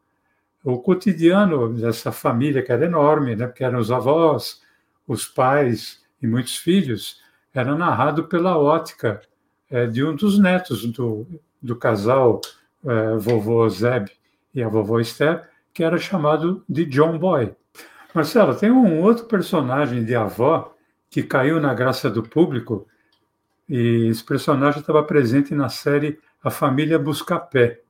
o 0.64 0.78
cotidiano 0.80 1.74
dessa 1.74 2.12
família, 2.12 2.62
que 2.62 2.72
era 2.72 2.86
enorme, 2.86 3.36
né, 3.36 3.46
porque 3.48 3.64
eram 3.64 3.80
os 3.80 3.92
avós, 3.92 4.62
os 5.06 5.26
pais 5.26 6.02
e 6.22 6.28
muitos 6.28 6.56
filhos, 6.56 7.22
era 7.54 7.76
narrado 7.76 8.26
pela 8.26 8.58
ótica 8.58 9.22
é, 9.70 9.86
de 9.86 10.04
um 10.04 10.16
dos 10.16 10.40
netos 10.40 10.86
do, 10.86 11.28
do 11.62 11.76
casal 11.76 12.40
é, 12.86 13.18
vovô 13.18 13.68
Zeb 13.68 14.10
e 14.54 14.64
a 14.64 14.70
vovó 14.70 15.00
Esther, 15.00 15.50
que 15.74 15.84
era 15.84 15.98
chamado 15.98 16.64
de 16.70 16.86
John 16.86 17.18
Boy. 17.18 17.54
Marcelo, 18.14 18.56
tem 18.56 18.72
um 18.72 19.02
outro 19.02 19.26
personagem 19.26 20.06
de 20.06 20.16
avó 20.16 20.74
que 21.10 21.22
caiu 21.22 21.60
na 21.60 21.74
graça 21.74 22.10
do 22.10 22.24
público, 22.24 22.88
e 23.70 24.08
esse 24.08 24.24
personagem 24.24 24.82
estava 24.82 25.04
presente 25.04 25.54
na 25.54 25.70
série 25.70 26.18
A 26.44 26.50
Família 26.50 26.98
Buscapé. 26.98 27.82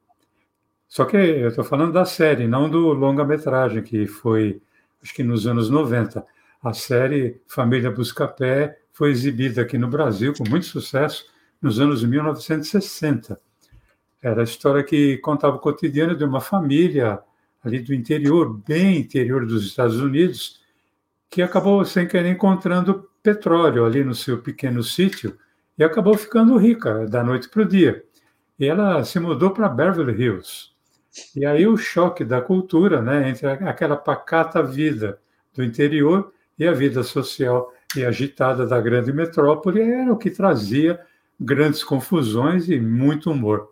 Só 0.90 1.06
que 1.06 1.16
eu 1.16 1.48
estou 1.48 1.64
falando 1.64 1.94
da 1.94 2.04
série, 2.04 2.48
não 2.48 2.70
do 2.70 2.92
longa-metragem, 2.92 3.82
que 3.82 4.06
foi, 4.06 4.62
acho 5.02 5.14
que 5.14 5.24
nos 5.24 5.48
anos 5.48 5.70
90. 5.70 6.26
A 6.62 6.74
série 6.74 7.40
Família 7.48 7.90
Buscapé 7.90 8.78
foi 8.92 9.12
exibida 9.12 9.62
aqui 9.62 9.78
no 9.78 9.88
Brasil 9.88 10.34
com 10.34 10.44
muito 10.50 10.66
sucesso 10.66 11.26
nos 11.62 11.80
anos 11.80 12.04
1960. 12.04 13.40
Era 14.22 14.42
a 14.42 14.44
história 14.44 14.84
que 14.84 15.18
contava 15.20 15.56
o 15.56 15.60
cotidiano 15.60 16.14
de 16.14 16.26
uma 16.26 16.42
família 16.42 17.20
ali 17.64 17.80
do 17.80 17.94
interior, 17.94 18.60
bem 18.68 18.98
interior 18.98 19.46
dos 19.46 19.66
Estados 19.66 20.02
Unidos, 20.02 20.60
que 21.30 21.42
acabou 21.42 21.86
sem 21.86 22.06
querer 22.06 22.32
encontrando 22.32 23.10
petróleo 23.24 23.86
ali 23.86 24.04
no 24.04 24.16
seu 24.16 24.42
pequeno 24.42 24.84
sítio 24.84 25.38
e 25.80 25.84
acabou 25.84 26.18
ficando 26.18 26.58
rica 26.58 27.08
da 27.08 27.24
noite 27.24 27.48
para 27.48 27.62
o 27.62 27.66
dia. 27.66 28.04
E 28.60 28.68
ela 28.68 29.02
se 29.06 29.18
mudou 29.18 29.52
para 29.52 29.70
Beverly 29.70 30.22
Hills. 30.22 30.72
E 31.34 31.46
aí 31.46 31.66
o 31.66 31.78
choque 31.78 32.26
da 32.26 32.42
cultura, 32.42 33.02
né, 33.02 33.30
entre 33.30 33.48
aquela 33.48 33.96
pacata 33.96 34.62
vida 34.62 35.20
do 35.56 35.64
interior 35.64 36.34
e 36.58 36.68
a 36.68 36.74
vida 36.74 37.02
social 37.02 37.74
e 37.96 38.06
agitada 38.06 38.68
da 38.68 38.80
grande 38.82 39.14
metrópole 39.14 39.82
era 39.82 40.12
o 40.12 40.18
que 40.18 40.30
trazia 40.30 41.00
grandes 41.40 41.82
confusões 41.82 42.68
e 42.68 42.78
muito 42.78 43.32
humor. 43.32 43.72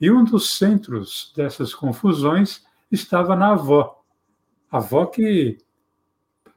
E 0.00 0.12
um 0.12 0.22
dos 0.22 0.56
centros 0.56 1.32
dessas 1.36 1.74
confusões 1.74 2.64
estava 2.90 3.34
na 3.34 3.50
avó. 3.50 4.00
A 4.70 4.76
avó 4.76 5.06
que 5.06 5.58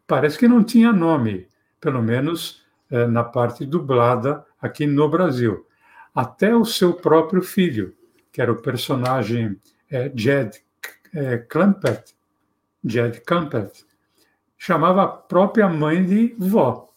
parece 0.05 0.37
que 0.37 0.47
não 0.47 0.63
tinha 0.63 0.93
nome, 0.93 1.47
pelo 1.81 2.03
menos 2.03 2.63
é, 2.89 3.07
na 3.07 3.23
parte 3.23 3.65
dublada 3.65 4.45
aqui 4.65 4.85
no 4.85 5.07
Brasil. 5.09 5.65
Até 6.13 6.55
o 6.55 6.65
seu 6.65 6.93
próprio 6.93 7.41
filho, 7.41 7.95
que 8.31 8.41
era 8.41 8.51
o 8.51 8.61
personagem 8.61 9.59
é, 9.89 10.11
Jed 10.15 10.61
é, 11.13 11.37
Clampett, 11.37 12.15
Jed 12.83 13.21
Clampett, 13.21 13.85
chamava 14.57 15.03
a 15.03 15.07
própria 15.07 15.67
mãe 15.67 16.05
de 16.05 16.35
vó. 16.37 16.89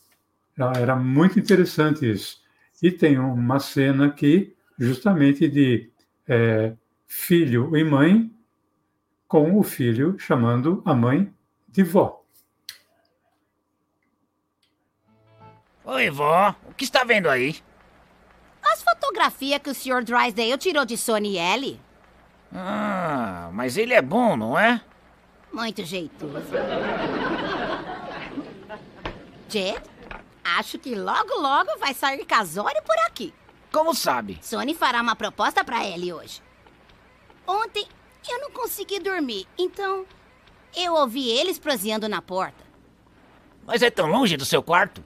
Era 0.76 0.96
muito 0.96 1.38
interessante 1.38 2.10
isso. 2.10 2.40
E 2.82 2.90
tem 2.90 3.18
uma 3.18 3.60
cena 3.60 4.06
aqui, 4.06 4.56
justamente 4.78 5.48
de 5.48 5.90
é, 6.26 6.74
filho 7.06 7.76
e 7.76 7.84
mãe 7.84 8.30
com 9.26 9.58
o 9.58 9.62
filho 9.62 10.16
chamando 10.18 10.82
a 10.84 10.94
mãe 10.94 11.32
de 11.68 11.82
vó. 11.82 12.17
Oi, 15.90 16.10
vó. 16.10 16.54
O 16.68 16.74
que 16.74 16.84
está 16.84 17.02
vendo 17.02 17.30
aí? 17.30 17.56
As 18.62 18.82
fotografias 18.82 19.58
que 19.62 19.70
o 19.70 19.74
Sr. 19.74 20.04
Drysdale 20.04 20.58
tirou 20.58 20.84
de 20.84 20.98
Sony 20.98 21.38
L. 21.38 21.80
Ah, 22.54 23.48
mas 23.54 23.78
ele 23.78 23.94
é 23.94 24.02
bom, 24.02 24.36
não 24.36 24.58
é? 24.58 24.82
Muito 25.50 25.82
jeitoso. 25.86 26.42
Jed, 29.48 29.82
acho 30.44 30.78
que 30.78 30.94
logo 30.94 31.40
logo 31.40 31.78
vai 31.78 31.94
sair 31.94 32.22
casório 32.26 32.82
por 32.82 32.98
aqui. 33.06 33.32
Como 33.72 33.94
sabe? 33.94 34.38
Sony 34.42 34.74
fará 34.74 35.00
uma 35.00 35.16
proposta 35.16 35.64
para 35.64 35.86
Ellie 35.86 36.12
hoje. 36.12 36.42
Ontem 37.46 37.86
eu 38.28 38.38
não 38.40 38.50
consegui 38.50 39.00
dormir, 39.00 39.48
então 39.56 40.04
eu 40.76 40.92
ouvi 40.96 41.30
eles 41.30 41.58
proseando 41.58 42.10
na 42.10 42.20
porta. 42.20 42.62
Mas 43.64 43.80
é 43.80 43.90
tão 43.90 44.06
longe 44.06 44.36
do 44.36 44.44
seu 44.44 44.62
quarto? 44.62 45.02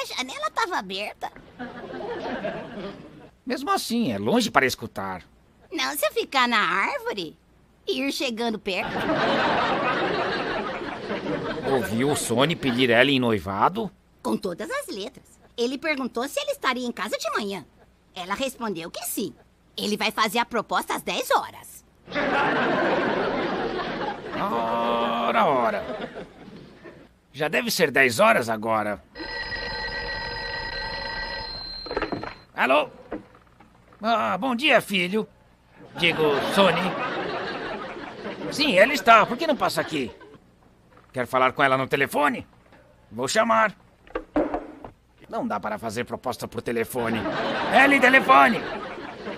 A 0.00 0.04
janela 0.06 0.46
estava 0.46 0.78
aberta. 0.78 1.30
Mesmo 3.44 3.70
assim, 3.70 4.12
é 4.12 4.18
longe 4.18 4.50
para 4.50 4.64
escutar. 4.64 5.22
Não 5.70 5.94
se 5.94 6.06
eu 6.06 6.12
ficar 6.12 6.48
na 6.48 6.58
árvore 6.58 7.36
e 7.86 8.00
ir 8.00 8.12
chegando 8.12 8.58
perto. 8.58 8.92
Ouviu 11.70 12.10
o 12.12 12.16
Sony 12.16 12.56
pedir 12.56 12.88
ela 12.88 13.10
em 13.10 13.20
noivado? 13.20 13.90
Com 14.22 14.38
todas 14.38 14.70
as 14.70 14.86
letras. 14.86 15.26
Ele 15.54 15.76
perguntou 15.76 16.26
se 16.26 16.40
ele 16.40 16.52
estaria 16.52 16.86
em 16.86 16.92
casa 16.92 17.18
de 17.18 17.30
manhã. 17.32 17.66
Ela 18.14 18.34
respondeu 18.34 18.90
que 18.90 19.04
sim. 19.04 19.34
Ele 19.76 19.98
vai 19.98 20.10
fazer 20.10 20.38
a 20.38 20.46
proposta 20.46 20.94
às 20.94 21.02
10 21.02 21.30
horas. 21.30 21.84
Ora, 24.40 25.46
ora. 25.46 25.84
Já 27.32 27.48
deve 27.48 27.70
ser 27.70 27.90
10 27.90 28.18
horas 28.18 28.48
agora. 28.48 29.02
Alô? 32.60 32.90
Ah, 34.02 34.36
bom 34.36 34.54
dia, 34.54 34.82
filho. 34.82 35.26
Digo, 35.96 36.22
Sony. 36.54 36.92
Sim, 38.52 38.76
ela 38.76 38.92
está. 38.92 39.24
Por 39.24 39.38
que 39.38 39.46
não 39.46 39.56
passa 39.56 39.80
aqui? 39.80 40.10
Quer 41.10 41.26
falar 41.26 41.52
com 41.52 41.62
ela 41.62 41.78
no 41.78 41.88
telefone? 41.88 42.46
Vou 43.10 43.26
chamar. 43.26 43.74
Não 45.26 45.48
dá 45.48 45.58
para 45.58 45.78
fazer 45.78 46.04
proposta 46.04 46.46
por 46.46 46.60
telefone. 46.60 47.20
Ellie, 47.82 47.98
telefone! 47.98 48.60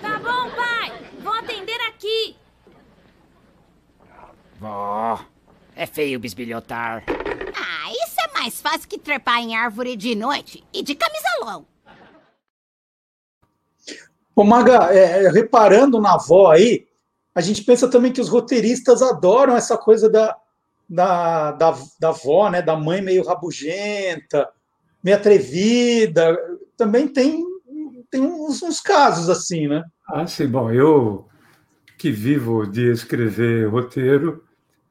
Tá 0.01 0.19
bom, 0.19 0.49
pai. 0.53 0.91
Vou 1.21 1.33
atender 1.33 1.79
aqui. 1.87 2.35
Vó, 4.59 5.17
é 5.77 5.85
feio 5.85 6.19
bisbilhotar. 6.19 7.05
Ah, 7.07 7.89
isso 7.89 8.19
é 8.19 8.37
mais 8.37 8.59
fácil 8.59 8.89
que 8.89 8.99
trepar 8.99 9.39
em 9.39 9.55
árvore 9.55 9.95
de 9.95 10.13
noite 10.13 10.61
e 10.73 10.83
de 10.83 10.93
camisalão. 10.93 11.65
Ô, 14.35 14.43
Maga, 14.43 14.93
é, 14.93 15.29
reparando 15.29 16.01
na 16.01 16.13
avó 16.13 16.51
aí, 16.51 16.87
a 17.35 17.41
gente 17.41 17.63
pensa 17.63 17.89
também 17.89 18.11
que 18.11 18.21
os 18.21 18.29
roteiristas 18.29 19.01
adoram 19.01 19.55
essa 19.55 19.77
coisa 19.77 20.09
da, 20.09 20.35
da, 20.89 21.51
da, 21.51 21.75
da 21.99 22.09
avó, 22.09 22.49
né? 22.49 22.61
Da 22.61 22.75
mãe 22.75 23.01
meio 23.01 23.25
rabugenta, 23.25 24.49
meio 25.03 25.17
atrevida. 25.17 26.37
Também 26.77 27.07
tem, 27.07 27.43
tem 28.09 28.21
uns, 28.21 28.61
uns 28.61 28.79
casos 28.79 29.29
assim, 29.29 29.67
né? 29.67 29.83
Ah, 30.07 30.25
sim. 30.27 30.47
Bom, 30.47 30.71
eu 30.71 31.27
que 31.97 32.11
vivo 32.11 32.67
de 32.67 32.91
escrever 32.91 33.69
roteiro, 33.69 34.43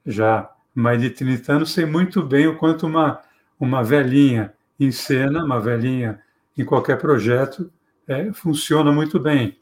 já 0.07 0.51
mais 0.75 1.01
de 1.01 1.11
30 1.11 1.53
anos, 1.53 1.73
sei 1.73 1.85
muito 1.85 2.23
bem 2.23 2.47
o 2.47 2.57
quanto 2.57 2.87
uma, 2.87 3.21
uma 3.61 3.85
velhinha 3.85 4.53
em 4.81 4.91
cena, 4.91 5.45
uma 5.45 5.61
velhinha 5.61 6.21
em 6.57 6.65
qualquer 6.65 6.99
projeto, 6.99 7.71
é, 8.13 8.33
funciona 8.33 8.93
muito 8.93 9.19
bem. 9.19 9.57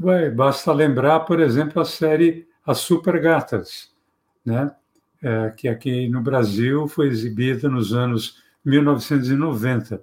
Ué, 0.00 0.30
basta 0.30 0.72
lembrar, 0.72 1.20
por 1.20 1.40
exemplo, 1.40 1.80
a 1.80 1.84
série 1.84 2.46
As 2.66 2.78
Super 2.78 3.20
Gatas, 3.20 3.90
né? 4.44 4.74
É, 5.22 5.50
que 5.50 5.68
aqui 5.68 6.08
no 6.08 6.20
Brasil 6.20 6.88
foi 6.88 7.06
exibida 7.06 7.68
nos 7.68 7.92
anos 7.92 8.42
1990. 8.64 10.02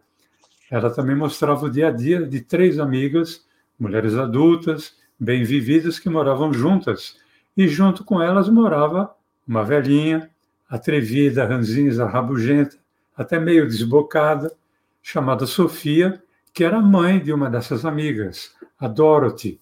Ela 0.72 0.90
também 0.90 1.16
mostrava 1.16 1.66
o 1.66 1.70
dia 1.70 1.88
a 1.90 1.92
dia 1.92 2.26
de 2.26 2.40
três 2.42 2.80
amigas, 2.80 3.46
mulheres 3.78 4.16
adultas, 4.16 4.96
bem 5.20 5.44
vividas, 5.44 6.00
que 6.00 6.10
moravam 6.10 6.54
juntas. 6.54 7.18
E 7.58 7.68
junto 7.68 8.06
com 8.06 8.22
elas 8.22 8.48
morava 8.48 9.14
uma 9.46 9.64
velhinha, 9.64 10.30
atrevida, 10.70 11.46
ranzinza, 11.46 12.06
rabugenta, 12.06 12.78
até 13.18 13.40
meio 13.40 13.68
desbocada, 13.68 14.54
chamada 15.02 15.46
Sofia, 15.46 16.22
que 16.60 16.64
era 16.66 16.82
mãe 16.82 17.24
de 17.24 17.32
uma 17.32 17.50
dessas 17.50 17.86
amigas, 17.86 18.54
a 18.78 18.86
Dorothy. 18.86 19.62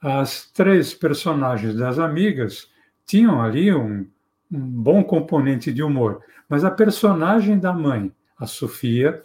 As 0.00 0.48
três 0.48 0.94
personagens 0.94 1.74
das 1.74 1.98
amigas 1.98 2.70
tinham 3.04 3.42
ali 3.42 3.74
um, 3.74 4.06
um 4.48 4.60
bom 4.60 5.02
componente 5.02 5.72
de 5.72 5.82
humor, 5.82 6.22
mas 6.48 6.64
a 6.64 6.70
personagem 6.70 7.58
da 7.58 7.72
mãe, 7.72 8.14
a 8.38 8.46
Sofia, 8.46 9.20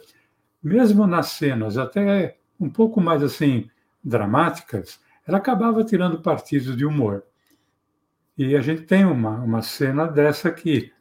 mesmo 0.63 1.05
nas 1.05 1.27
cenas 1.27 1.77
até 1.77 2.38
um 2.59 2.71
pouco 2.71 2.99
mais 2.99 3.21
assim 3.21 3.69
dramáticas, 4.03 4.99
ela 5.27 5.38
acabava 5.38 5.83
tirando 5.83 6.23
partido 6.23 6.75
de 6.75 6.88
humor. 6.88 7.23
E 8.36 8.55
a 8.55 8.62
gente 8.62 8.81
tem 8.81 9.05
uma, 9.05 9.38
uma 9.38 9.62
cena 9.62 10.07
dessa 10.07 10.49
aqui, 10.49 10.91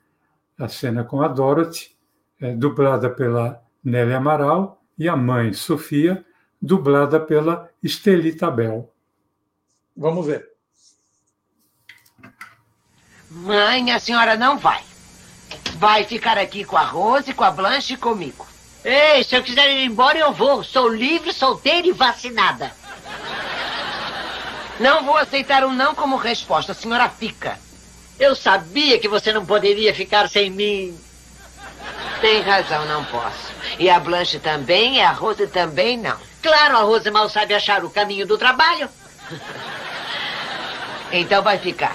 a 0.58 0.68
cena 0.68 1.02
com 1.02 1.22
a 1.22 1.28
Dorothy, 1.28 1.96
é, 2.38 2.54
dublada 2.54 3.08
pela 3.08 3.64
Nelly 3.82 4.12
Amaral, 4.12 4.81
e 5.02 5.08
a 5.08 5.16
mãe, 5.16 5.52
Sofia, 5.52 6.24
dublada 6.60 7.18
pela 7.18 7.68
Estelita 7.82 8.48
Bell. 8.48 8.88
Vamos 9.96 10.24
ver. 10.24 10.48
Mãe, 13.28 13.90
a 13.90 13.98
senhora 13.98 14.36
não 14.36 14.58
vai. 14.58 14.80
Vai 15.74 16.04
ficar 16.04 16.38
aqui 16.38 16.62
com 16.62 16.76
a 16.76 16.84
Rose, 16.84 17.34
com 17.34 17.42
a 17.42 17.50
Blanche 17.50 17.94
e 17.94 17.96
comigo. 17.96 18.46
Ei, 18.84 19.24
se 19.24 19.34
eu 19.34 19.42
quiser 19.42 19.68
ir 19.72 19.84
embora, 19.86 20.18
eu 20.18 20.32
vou. 20.32 20.62
Sou 20.62 20.86
livre, 20.86 21.32
solteira 21.32 21.88
e 21.88 21.92
vacinada. 21.92 22.70
Não 24.78 25.04
vou 25.04 25.16
aceitar 25.16 25.64
um 25.64 25.72
não 25.72 25.96
como 25.96 26.14
resposta. 26.14 26.70
A 26.70 26.76
senhora 26.76 27.08
fica. 27.08 27.58
Eu 28.20 28.36
sabia 28.36 29.00
que 29.00 29.08
você 29.08 29.32
não 29.32 29.44
poderia 29.44 29.92
ficar 29.92 30.28
sem 30.28 30.48
mim. 30.48 30.96
Tem 32.22 32.40
razão, 32.40 32.86
não 32.86 33.04
posso. 33.04 33.52
E 33.80 33.90
a 33.90 33.98
Blanche 33.98 34.38
também, 34.38 34.96
e 34.96 35.00
a 35.00 35.10
Rose 35.10 35.44
também 35.48 35.98
não. 35.98 36.16
Claro, 36.40 36.76
a 36.76 36.82
Rose 36.82 37.10
mal 37.10 37.28
sabe 37.28 37.52
achar 37.52 37.84
o 37.84 37.90
caminho 37.90 38.26
do 38.26 38.38
trabalho. 38.38 38.88
Então 41.14 41.42
vai 41.42 41.58
ficar. 41.58 41.94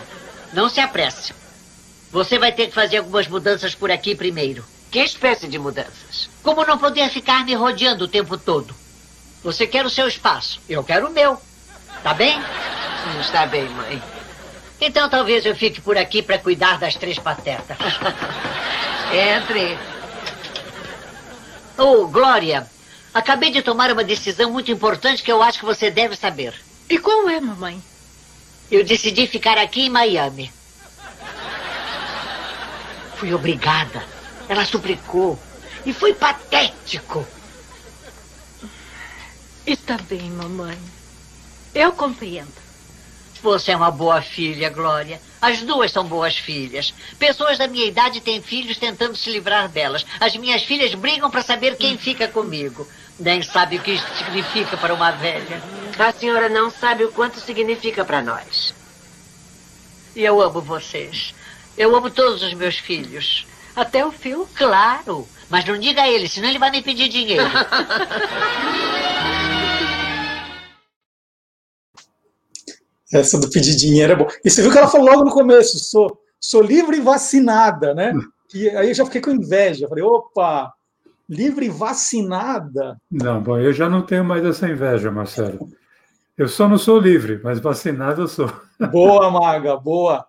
Não 0.53 0.69
se 0.69 0.79
apresse. 0.79 1.33
Você 2.11 2.37
vai 2.37 2.51
ter 2.51 2.67
que 2.67 2.75
fazer 2.75 2.97
algumas 2.97 3.27
mudanças 3.27 3.73
por 3.73 3.89
aqui 3.89 4.13
primeiro. 4.13 4.63
Que 4.91 4.99
espécie 4.99 5.47
de 5.47 5.57
mudanças? 5.57 6.29
Como 6.43 6.63
não 6.63 6.77
poder 6.77 7.09
ficar 7.09 7.43
me 7.43 7.55
rodeando 7.55 8.05
o 8.05 8.07
tempo 8.07 8.37
todo? 8.37 8.75
Você 9.43 9.65
quer 9.65 9.83
o 9.87 9.89
seu 9.89 10.07
espaço, 10.07 10.61
eu 10.69 10.83
quero 10.83 11.07
o 11.07 11.11
meu. 11.11 11.41
Tá 12.03 12.13
bem? 12.13 12.39
Está 13.19 13.47
bem, 13.47 13.67
mãe. 13.69 14.01
Então 14.79 15.09
talvez 15.09 15.47
eu 15.47 15.55
fique 15.55 15.81
por 15.81 15.97
aqui 15.97 16.21
para 16.21 16.37
cuidar 16.37 16.77
das 16.77 16.95
três 16.95 17.17
patetas. 17.17 17.75
Entre. 19.11 19.96
Oh, 21.77 22.07
Glória, 22.07 22.67
acabei 23.13 23.51
de 23.51 23.61
tomar 23.61 23.91
uma 23.91 24.03
decisão 24.03 24.51
muito 24.51 24.71
importante 24.71 25.21
que 25.21 25.31
eu 25.31 25.43
acho 25.43 25.59
que 25.59 25.65
você 25.65 25.91
deve 25.91 26.15
saber. 26.15 26.53
E 26.89 26.97
qual 26.97 27.29
é, 27.29 27.39
mamãe? 27.39 27.81
Eu 28.71 28.83
decidi 28.83 29.27
ficar 29.27 29.57
aqui 29.57 29.83
em 29.83 29.89
Miami. 29.89 30.51
Fui 33.17 33.33
obrigada. 33.33 34.03
Ela 34.49 34.65
suplicou. 34.65 35.39
E 35.85 35.93
foi 35.93 36.13
patético. 36.13 37.25
Está 39.65 39.97
bem, 39.97 40.29
mamãe. 40.31 40.77
Eu 41.73 41.91
compreendo. 41.93 42.66
Você 43.41 43.71
é 43.71 43.75
uma 43.75 43.91
boa 43.91 44.21
filha, 44.21 44.69
Glória. 44.69 45.21
As 45.41 45.61
duas 45.61 45.91
são 45.91 46.03
boas 46.03 46.37
filhas. 46.37 46.93
Pessoas 47.19 47.57
da 47.57 47.67
minha 47.67 47.85
idade 47.85 48.21
têm 48.21 48.41
filhos 48.41 48.77
tentando 48.77 49.15
se 49.15 49.29
livrar 49.29 49.69
delas. 49.69 50.05
As 50.19 50.35
minhas 50.35 50.63
filhas 50.63 50.93
brigam 50.95 51.29
para 51.29 51.41
saber 51.41 51.77
quem 51.77 51.97
fica 51.97 52.27
comigo. 52.27 52.87
Nem 53.19 53.41
sabe 53.41 53.77
o 53.77 53.81
que 53.81 53.91
isso 53.91 54.07
significa 54.17 54.77
para 54.77 54.93
uma 54.93 55.11
velha. 55.11 55.61
A 55.97 56.11
senhora 56.11 56.49
não 56.49 56.69
sabe 56.69 57.03
o 57.03 57.11
quanto 57.11 57.39
significa 57.39 58.03
para 58.03 58.21
nós. 58.21 58.73
E 60.15 60.23
eu 60.23 60.41
amo 60.41 60.61
vocês. 60.61 61.33
Eu 61.77 61.95
amo 61.95 62.09
todos 62.09 62.41
os 62.41 62.53
meus 62.53 62.77
filhos. 62.77 63.45
Até 63.75 64.05
o 64.05 64.11
Phil? 64.11 64.47
Claro. 64.55 65.27
Mas 65.49 65.63
não 65.65 65.77
diga 65.77 66.01
a 66.01 66.09
ele, 66.09 66.27
senão 66.27 66.49
ele 66.49 66.59
vai 66.59 66.71
me 66.71 66.81
pedir 66.81 67.07
dinheiro. 67.07 67.45
Essa 73.11 73.39
do 73.39 73.49
pedir 73.49 73.75
dinheiro 73.75 74.13
é 74.13 74.15
bom. 74.15 74.27
E 74.43 74.49
você 74.49 74.61
viu 74.61 74.71
que 74.71 74.77
ela 74.77 74.89
falou 74.89 75.07
logo 75.07 75.25
no 75.25 75.31
começo: 75.31 75.79
sou, 75.79 76.19
sou 76.39 76.61
livre 76.61 76.97
e 76.97 77.01
vacinada, 77.01 77.93
né? 77.93 78.13
E 78.53 78.69
aí 78.69 78.89
eu 78.89 78.93
já 78.93 79.05
fiquei 79.05 79.21
com 79.21 79.31
inveja. 79.31 79.87
Falei, 79.87 80.03
opa, 80.03 80.73
livre 81.27 81.65
e 81.65 81.69
vacinada. 81.69 82.99
Não, 83.09 83.41
bom, 83.41 83.57
eu 83.57 83.73
já 83.73 83.89
não 83.89 84.01
tenho 84.01 84.23
mais 84.23 84.45
essa 84.45 84.67
inveja, 84.67 85.11
Marcelo. 85.11 85.69
Eu 86.37 86.47
só 86.47 86.67
não 86.67 86.77
sou 86.77 86.99
livre, 86.99 87.39
mas 87.43 87.59
vacinado 87.59 88.21
eu 88.21 88.27
sou. 88.27 88.51
Boa, 88.91 89.31
Maga, 89.31 89.75
boa. 89.75 90.25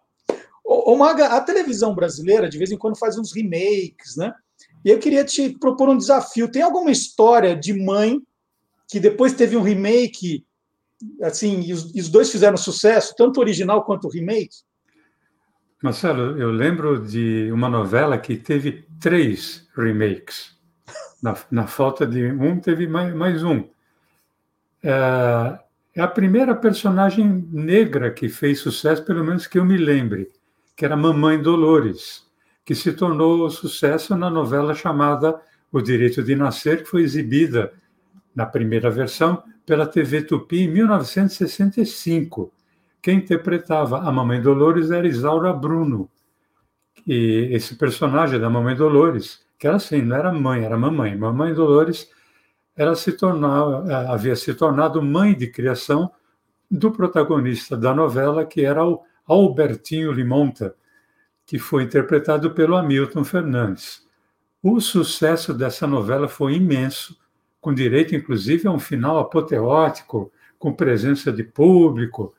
Ô, 0.64 0.92
ô, 0.92 0.96
Maga, 0.96 1.26
a 1.26 1.40
televisão 1.40 1.94
brasileira 1.94 2.48
de 2.48 2.56
vez 2.56 2.70
em 2.72 2.78
quando 2.78 2.98
faz 2.98 3.18
uns 3.18 3.32
remakes, 3.34 4.16
né? 4.16 4.32
E 4.84 4.90
eu 4.90 4.98
queria 4.98 5.24
te 5.24 5.50
propor 5.58 5.88
um 5.88 5.98
desafio. 5.98 6.50
Tem 6.50 6.62
alguma 6.62 6.90
história 6.90 7.54
de 7.54 7.74
mãe 7.74 8.20
que 8.88 8.98
depois 8.98 9.34
teve 9.34 9.56
um 9.56 9.62
remake 9.62 10.46
assim, 11.22 11.60
e 11.60 11.72
os, 11.72 11.94
e 11.94 12.00
os 12.00 12.08
dois 12.08 12.30
fizeram 12.30 12.56
sucesso, 12.56 13.14
tanto 13.16 13.38
o 13.38 13.40
original 13.40 13.84
quanto 13.84 14.06
o 14.06 14.10
remake? 14.10 14.56
Marcelo, 15.82 16.36
eu 16.38 16.50
lembro 16.50 17.06
de 17.06 17.50
uma 17.52 17.68
novela 17.68 18.18
que 18.18 18.36
teve 18.36 18.84
três 19.00 19.68
remakes. 19.76 20.56
Na, 21.22 21.36
na 21.50 21.66
falta 21.66 22.06
de 22.06 22.30
um, 22.32 22.60
teve 22.60 22.86
mais, 22.86 23.14
mais 23.14 23.42
um. 23.42 23.68
É, 24.82 25.58
é 25.94 26.00
a 26.00 26.08
primeira 26.08 26.54
personagem 26.54 27.48
negra 27.50 28.10
que 28.10 28.28
fez 28.28 28.60
sucesso, 28.60 29.04
pelo 29.04 29.24
menos 29.24 29.46
que 29.46 29.58
eu 29.58 29.64
me 29.64 29.76
lembre, 29.76 30.28
que 30.76 30.84
era 30.84 30.96
Mamãe 30.96 31.40
Dolores, 31.40 32.24
que 32.64 32.74
se 32.74 32.92
tornou 32.92 33.48
sucesso 33.50 34.16
na 34.16 34.30
novela 34.30 34.74
chamada 34.74 35.40
O 35.72 35.80
Direito 35.80 36.22
de 36.22 36.36
Nascer, 36.36 36.82
que 36.82 36.90
foi 36.90 37.02
exibida 37.02 37.72
na 38.38 38.46
primeira 38.46 38.88
versão 38.88 39.42
pela 39.66 39.84
TV 39.84 40.22
Tupi 40.22 40.60
em 40.60 40.68
1965. 40.68 42.52
Quem 43.02 43.18
interpretava 43.18 43.98
a 43.98 44.12
Mamãe 44.12 44.40
Dolores 44.40 44.92
era 44.92 45.08
Isaura 45.08 45.52
Bruno. 45.52 46.08
E 47.04 47.48
esse 47.50 47.74
personagem 47.74 48.38
da 48.38 48.48
Mamãe 48.48 48.76
Dolores, 48.76 49.44
que 49.58 49.66
era 49.66 49.74
assim, 49.74 50.02
não 50.02 50.14
era 50.14 50.32
mãe, 50.32 50.64
era 50.64 50.78
mamãe. 50.78 51.16
Mamãe 51.18 51.52
Dolores 51.52 52.08
ela 52.76 52.94
se 52.94 53.10
tornava, 53.10 53.84
eh, 53.90 54.06
havia 54.06 54.36
se 54.36 54.54
tornado 54.54 55.02
mãe 55.02 55.34
de 55.34 55.48
criação 55.48 56.08
do 56.70 56.92
protagonista 56.92 57.76
da 57.76 57.92
novela, 57.92 58.46
que 58.46 58.64
era 58.64 58.86
o 58.86 59.02
Albertinho 59.26 60.12
Limonta, 60.12 60.76
que 61.44 61.58
foi 61.58 61.82
interpretado 61.82 62.52
pelo 62.52 62.76
Hamilton 62.76 63.24
Fernandes. 63.24 64.06
O 64.62 64.80
sucesso 64.80 65.52
dessa 65.52 65.88
novela 65.88 66.28
foi 66.28 66.54
imenso 66.54 67.18
com 67.60 67.74
direito, 67.74 68.14
inclusive, 68.14 68.66
a 68.66 68.70
um 68.70 68.78
final 68.78 69.18
apoteótico, 69.18 70.32
com 70.58 70.72
presença 70.72 71.32
de 71.32 71.42
público. 71.42 72.34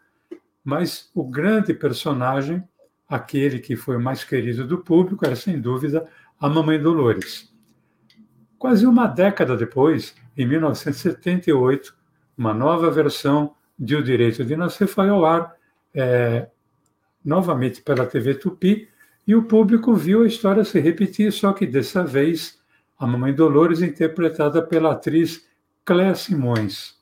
Mas 0.63 1.09
o 1.13 1.23
grande 1.23 1.73
personagem, 1.73 2.63
aquele 3.07 3.59
que 3.59 3.75
foi 3.75 3.97
mais 3.97 4.23
querido 4.23 4.67
do 4.67 4.77
público, 4.77 5.25
era, 5.25 5.35
sem 5.35 5.59
dúvida, 5.59 6.07
a 6.39 6.47
Mamãe 6.47 6.79
Dolores. 6.79 7.51
Quase 8.57 8.85
uma 8.85 9.07
década 9.07 9.55
depois, 9.55 10.15
em 10.37 10.45
1978, 10.45 11.95
uma 12.37 12.53
nova 12.53 12.91
versão 12.91 13.55
de 13.77 13.95
O 13.95 14.03
Direito 14.03 14.43
de 14.43 14.55
Nascer 14.55 14.87
foi 14.87 15.09
ao 15.09 15.25
ar, 15.25 15.55
é, 15.93 16.47
novamente 17.23 17.81
pela 17.81 18.05
TV 18.05 18.35
Tupi, 18.35 18.89
e 19.25 19.35
o 19.35 19.43
público 19.43 19.93
viu 19.93 20.23
a 20.23 20.27
história 20.27 20.63
se 20.65 20.79
repetir, 20.79 21.31
só 21.31 21.53
que 21.53 21.65
dessa 21.65 22.03
vez 22.03 22.58
a 22.99 23.07
Mamãe 23.07 23.33
Dolores, 23.33 23.81
interpretada 23.81 24.61
pela 24.61 24.91
atriz 24.91 25.47
Cléa 25.85 26.13
Simões. 26.13 26.99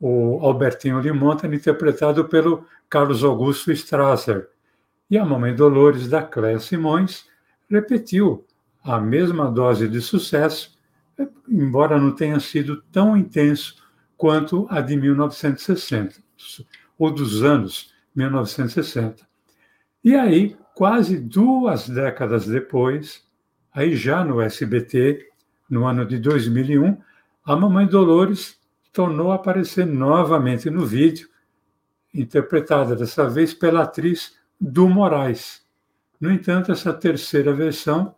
O 0.00 0.40
Albertinho 0.42 0.98
Limonta, 1.00 1.46
interpretado 1.46 2.24
pelo 2.24 2.66
Carlos 2.90 3.22
Augusto 3.22 3.70
Strasser. 3.70 4.48
E 5.08 5.16
a 5.16 5.24
Mamãe 5.24 5.54
Dolores, 5.54 6.08
da 6.08 6.24
Cléa 6.24 6.58
Simões, 6.58 7.24
repetiu 7.70 8.44
a 8.82 9.00
mesma 9.00 9.48
dose 9.48 9.86
de 9.86 10.00
sucesso, 10.00 10.76
embora 11.48 12.00
não 12.00 12.10
tenha 12.10 12.40
sido 12.40 12.82
tão 12.90 13.16
intenso 13.16 13.76
quanto 14.16 14.66
a 14.68 14.80
de 14.80 14.96
1960, 14.96 16.16
ou 16.98 17.12
dos 17.12 17.44
anos 17.44 17.94
1960. 18.14 19.24
E 20.02 20.16
aí, 20.16 20.56
quase 20.74 21.16
duas 21.16 21.88
décadas 21.88 22.44
depois, 22.46 23.24
Aí 23.74 23.96
já 23.96 24.22
no 24.22 24.40
SBT, 24.40 25.28
no 25.68 25.86
ano 25.86 26.04
de 26.04 26.18
2001, 26.18 26.98
a 27.44 27.56
Mamãe 27.56 27.86
Dolores 27.86 28.60
tornou 28.92 29.32
a 29.32 29.36
aparecer 29.36 29.86
novamente 29.86 30.68
no 30.68 30.84
vídeo, 30.84 31.28
interpretada 32.14 32.94
dessa 32.94 33.28
vez 33.30 33.54
pela 33.54 33.82
atriz 33.82 34.36
Du 34.60 34.88
Moraes. 34.88 35.62
No 36.20 36.30
entanto, 36.30 36.70
essa 36.70 36.92
terceira 36.92 37.54
versão 37.54 38.14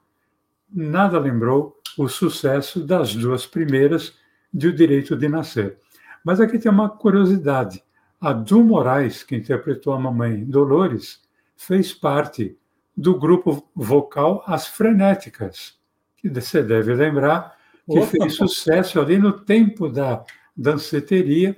nada 0.69 1.19
lembrou 1.21 1.81
o 1.97 2.09
sucesso 2.09 2.85
das 2.85 3.15
duas 3.15 3.47
primeiras 3.47 4.15
de 4.53 4.67
O 4.67 4.73
Direito 4.73 5.17
de 5.17 5.29
Nascer. 5.29 5.79
Mas 6.25 6.41
aqui 6.41 6.59
tem 6.59 6.71
uma 6.71 6.89
curiosidade. 6.89 7.85
A 8.21 8.33
Du 8.33 8.65
Moraes, 8.65 9.23
que 9.23 9.37
interpretou 9.37 9.93
a 9.93 10.01
Mamãe 10.01 10.45
Dolores, 10.45 11.23
fez 11.57 11.93
parte 11.93 12.59
do 12.97 13.19
grupo 13.19 13.69
vocal 13.75 14.43
As 14.47 14.67
Frenéticas, 14.67 15.75
que 16.17 16.29
você 16.29 16.63
deve 16.63 16.95
lembrar 16.95 17.57
que 17.91 17.99
Opa. 17.99 18.07
fez 18.07 18.35
sucesso 18.35 19.01
ali 19.01 19.19
no 19.19 19.33
tempo 19.33 19.89
da 19.89 20.25
danceteria, 20.57 21.57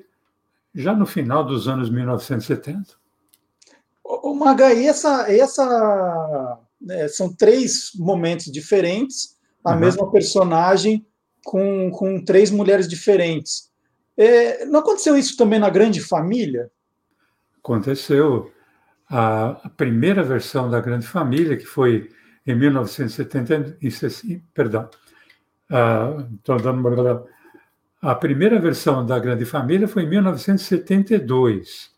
já 0.74 0.92
no 0.92 1.06
final 1.06 1.44
dos 1.44 1.68
anos 1.68 1.88
1970. 1.90 2.94
O 4.04 4.34
Maga, 4.34 4.72
e 4.72 4.86
essa, 4.86 5.30
essa 5.30 6.58
né, 6.80 7.08
são 7.08 7.32
três 7.32 7.92
momentos 7.94 8.46
diferentes, 8.46 9.36
a 9.64 9.72
uhum. 9.72 9.80
mesma 9.80 10.10
personagem 10.10 11.06
com, 11.44 11.90
com 11.90 12.24
três 12.24 12.50
mulheres 12.50 12.88
diferentes. 12.88 13.70
É, 14.16 14.64
não 14.64 14.80
aconteceu 14.80 15.16
isso 15.16 15.36
também 15.36 15.58
na 15.58 15.68
Grande 15.68 16.00
Família? 16.00 16.70
Aconteceu. 17.58 18.50
A, 19.08 19.70
primeira 19.76 20.22
versão 20.22 20.70
da 20.70 20.80
Grande 20.80 21.06
Família, 21.06 21.56
que 21.56 21.66
foi 21.66 22.10
em 22.46 22.54
1970, 22.54 23.78
perdão, 24.54 24.88
estou 26.38 26.60
dando 26.60 26.80
a 28.00 28.14
primeira 28.14 28.60
versão 28.60 29.04
da 29.04 29.18
Grande 29.18 29.44
Família 29.44 29.88
foi 29.88 30.04
em 30.04 30.08
1972. 30.08 31.90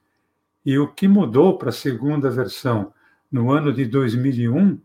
E 0.64 0.78
o 0.78 0.88
que 0.88 1.08
mudou 1.08 1.58
para 1.58 1.70
a 1.70 1.72
segunda 1.72 2.30
versão 2.30 2.92
no 3.30 3.50
ano 3.50 3.72
de 3.72 3.84
2001 3.84 4.80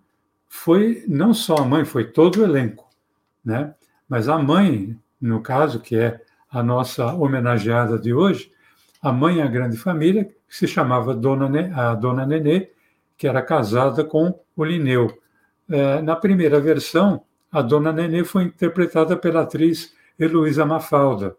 foi 0.50 1.04
não 1.08 1.34
só 1.34 1.58
a 1.58 1.66
mãe, 1.66 1.86
foi 1.86 2.06
todo 2.06 2.42
o 2.42 2.44
elenco, 2.44 2.90
né? 3.44 3.74
Mas 4.08 4.28
a 4.28 4.38
mãe, 4.38 5.00
no 5.20 5.42
caso, 5.42 5.80
que 5.80 5.96
é 5.96 6.20
a 6.50 6.62
nossa 6.62 7.14
homenageada 7.14 7.98
de 7.98 8.14
hoje, 8.14 8.52
a 9.04 9.12
mãe 9.12 9.42
a 9.42 9.48
grande 9.48 9.76
família, 9.76 10.24
que 10.24 10.56
se 10.56 10.66
chamava 10.66 11.14
Dona, 11.14 11.50
a 11.76 11.94
Dona 11.94 12.26
Nenê, 12.26 12.70
que 13.18 13.28
era 13.28 13.42
casada 13.42 14.02
com 14.06 14.40
o 14.56 14.64
Lineu. 14.64 15.14
É, 15.70 16.02
na 16.02 16.16
primeira 16.16 16.58
versão, 16.62 17.22
a 17.52 17.62
Dona 17.62 17.92
Nenê 17.92 18.24
foi 18.24 18.46
interpretada 18.46 19.18
pela 19.18 19.42
atriz 19.42 19.94
Heloísa 20.18 20.66
Mafalda. 20.66 21.36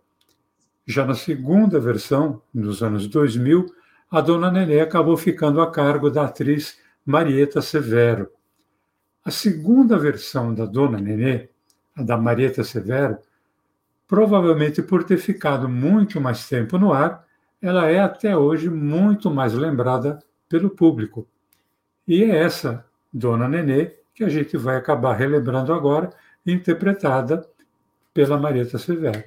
Já 0.86 1.06
na 1.06 1.14
segunda 1.14 1.80
versão, 1.80 2.42
nos 2.52 2.82
anos 2.82 3.06
2000, 3.06 3.64
a 4.10 4.20
Dona 4.20 4.50
Nenê 4.50 4.80
acabou 4.80 5.16
ficando 5.16 5.62
a 5.62 5.70
cargo 5.70 6.10
da 6.10 6.26
atriz 6.26 6.78
Marieta 7.04 7.62
Severo. 7.62 8.30
A 9.24 9.30
segunda 9.30 9.98
versão 9.98 10.52
da 10.54 10.66
Dona 10.66 10.98
Nenê, 10.98 11.48
a 11.96 12.02
da 12.02 12.18
Marieta 12.18 12.62
Severo, 12.62 13.16
provavelmente 14.06 14.82
por 14.82 15.02
ter 15.02 15.16
ficado 15.16 15.66
muito 15.66 16.20
mais 16.20 16.46
tempo 16.46 16.76
no 16.76 16.92
ar, 16.92 17.23
ela 17.64 17.90
é 17.90 17.98
até 17.98 18.36
hoje 18.36 18.68
muito 18.68 19.30
mais 19.30 19.54
lembrada 19.54 20.18
pelo 20.50 20.68
público. 20.68 21.26
E 22.06 22.22
é 22.22 22.36
essa 22.36 22.84
Dona 23.10 23.48
Nenê 23.48 23.96
que 24.14 24.22
a 24.22 24.28
gente 24.28 24.54
vai 24.58 24.76
acabar 24.76 25.14
relembrando 25.14 25.72
agora, 25.72 26.10
interpretada 26.46 27.48
pela 28.12 28.36
Marieta 28.36 28.76
Severo. 28.76 29.24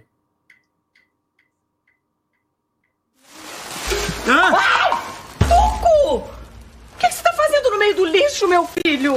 Ah! 4.29 5.01
Tuco! 5.39 6.17
O 6.17 6.97
que 6.99 7.07
você 7.07 7.17
está 7.17 7.33
fazendo 7.33 7.71
no 7.71 7.79
meio 7.79 7.95
do 7.95 8.05
lixo, 8.05 8.47
meu 8.47 8.65
filho? 8.65 9.15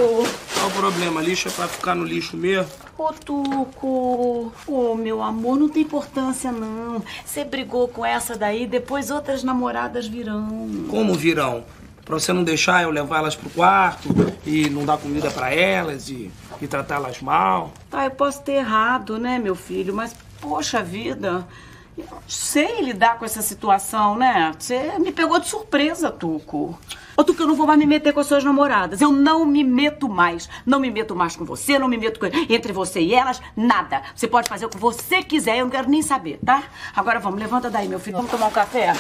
Qual 0.61 0.71
o 0.71 0.75
problema? 0.75 1.23
Lixo 1.23 1.49
é 1.49 1.51
pra 1.51 1.67
ficar 1.67 1.95
no 1.95 2.05
lixo 2.05 2.37
mesmo? 2.37 2.71
Ô, 2.99 3.11
Tuco, 3.15 4.53
ô, 4.67 4.95
meu 4.95 5.23
amor, 5.23 5.59
não 5.59 5.71
tem 5.71 5.83
importância, 5.83 6.53
não. 6.53 7.03
Você 7.25 7.45
brigou 7.45 7.89
com 7.89 8.05
essa 8.05 8.37
daí, 8.37 8.67
depois 8.67 9.11
outras 9.11 9.43
namoradas 9.43 10.07
virão. 10.07 10.69
Como 10.91 11.15
virão? 11.15 11.65
Pra 12.05 12.19
você 12.19 12.31
não 12.31 12.45
deixar 12.45 12.83
eu 12.83 12.91
levar 12.91 13.21
elas 13.21 13.35
pro 13.35 13.49
quarto 13.49 14.09
e 14.45 14.69
não 14.69 14.85
dar 14.85 14.99
comida 14.99 15.31
para 15.31 15.51
elas 15.55 16.11
e, 16.11 16.31
e 16.61 16.67
tratá-las 16.67 17.23
mal? 17.23 17.73
Ah, 17.91 18.05
eu 18.05 18.11
posso 18.11 18.43
ter 18.43 18.57
errado, 18.57 19.17
né, 19.19 19.39
meu 19.39 19.55
filho? 19.55 19.95
Mas, 19.95 20.15
poxa 20.43 20.83
vida, 20.83 21.49
eu 21.97 22.05
sei 22.29 22.83
lidar 22.83 23.19
com 23.19 23.25
essa 23.25 23.41
situação, 23.41 24.15
né? 24.15 24.53
Você 24.59 24.99
me 24.99 25.11
pegou 25.11 25.41
de 25.41 25.49
surpresa, 25.49 26.11
Tuco. 26.11 26.79
Ô, 27.21 27.25
Tuco, 27.25 27.43
eu 27.43 27.47
não 27.47 27.55
vou 27.55 27.67
mais 27.67 27.79
me 27.79 27.85
meter 27.85 28.15
com 28.15 28.21
as 28.21 28.27
suas 28.27 28.43
namoradas. 28.43 28.99
Eu 29.03 29.13
não 29.13 29.45
me 29.45 29.63
meto 29.63 30.09
mais. 30.09 30.49
Não 30.65 30.81
me 30.81 30.91
meto 30.91 31.15
mais 31.15 31.37
com 31.37 31.45
você, 31.45 31.79
não 31.79 31.87
me 31.87 31.99
meto 31.99 32.19
com... 32.19 32.25
entre 32.49 32.73
você 32.73 32.99
e 32.99 33.15
elas, 33.15 33.43
nada. 33.55 34.01
Você 34.17 34.27
pode 34.27 34.49
fazer 34.49 34.65
o 34.65 34.71
que 34.71 34.79
você 34.79 35.23
quiser, 35.23 35.59
eu 35.59 35.65
não 35.65 35.71
quero 35.71 35.87
nem 35.87 36.01
saber, 36.01 36.41
tá? 36.43 36.63
Agora 36.97 37.21
vamos, 37.21 37.39
levanta 37.39 37.69
daí, 37.69 37.89
meu 37.89 38.01
filho. 38.01 38.17
Vamos 38.17 38.31
tomar 38.31 38.47
um 38.47 38.51
café? 38.51 38.95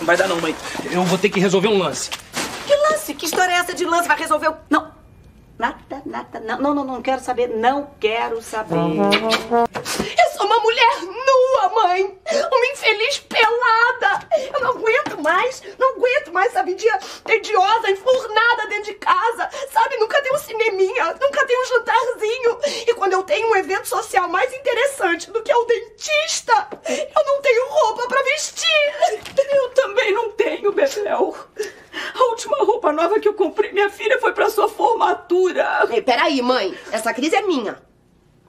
Não 0.00 0.04
vai 0.04 0.16
dar 0.16 0.26
não, 0.26 0.40
mãe. 0.40 0.52
Eu 0.90 1.04
vou 1.04 1.16
ter 1.16 1.28
que 1.28 1.38
resolver 1.38 1.68
um 1.68 1.78
lance. 1.78 2.10
Que 2.66 2.74
lance? 2.90 3.14
Que 3.14 3.26
história 3.26 3.52
é 3.52 3.58
essa 3.58 3.72
de 3.72 3.84
lance? 3.84 4.08
Vai 4.08 4.18
resolver 4.18 4.48
o... 4.48 4.56
Não. 4.68 4.90
Nada, 5.56 6.02
nada, 6.04 6.40
não, 6.40 6.58
não, 6.58 6.74
não, 6.74 6.84
não 6.84 7.02
quero 7.02 7.22
saber, 7.22 7.48
não 7.48 7.90
quero 8.00 8.42
saber. 8.42 8.74
Eu 8.74 10.29
sou 10.40 10.46
uma 10.46 10.58
mulher 10.60 11.02
nua, 11.02 11.68
mãe! 11.68 12.18
Uma 12.32 12.66
infeliz 12.72 13.18
pelada! 13.18 14.26
Eu 14.54 14.60
não 14.60 14.70
aguento 14.70 15.20
mais, 15.20 15.62
não 15.78 15.90
aguento 15.90 16.32
mais 16.32 16.48
essa 16.48 16.62
vidinha 16.62 16.98
tediosa, 17.24 17.90
enfurnada 17.90 18.66
dentro 18.68 18.84
de 18.84 18.94
casa, 18.94 19.50
sabe? 19.70 19.98
Nunca 19.98 20.22
tem 20.22 20.32
um 20.32 20.38
cineminha, 20.38 21.14
nunca 21.20 21.46
tem 21.46 21.60
um 21.60 21.66
jantarzinho. 21.66 22.58
E 22.88 22.94
quando 22.94 23.12
eu 23.12 23.22
tenho 23.22 23.50
um 23.50 23.56
evento 23.56 23.86
social 23.86 24.28
mais 24.28 24.50
interessante 24.54 25.30
do 25.30 25.42
que 25.42 25.52
o 25.52 25.64
dentista, 25.66 26.68
eu 26.88 27.26
não 27.26 27.42
tenho 27.42 27.68
roupa 27.68 28.08
pra 28.08 28.22
vestir. 28.22 28.94
Eu 29.52 29.68
também 29.70 30.12
não 30.12 30.32
tenho, 30.32 30.72
Bebel. 30.72 31.36
A 32.14 32.22
última 32.30 32.56
roupa 32.64 32.92
nova 32.92 33.20
que 33.20 33.28
eu 33.28 33.34
comprei, 33.34 33.72
minha 33.72 33.90
filha, 33.90 34.18
foi 34.18 34.32
pra 34.32 34.48
sua 34.48 34.70
formatura. 34.70 35.86
Ei, 35.90 36.00
peraí, 36.00 36.40
mãe. 36.40 36.74
Essa 36.90 37.12
crise 37.12 37.36
é 37.36 37.42
minha. 37.42 37.82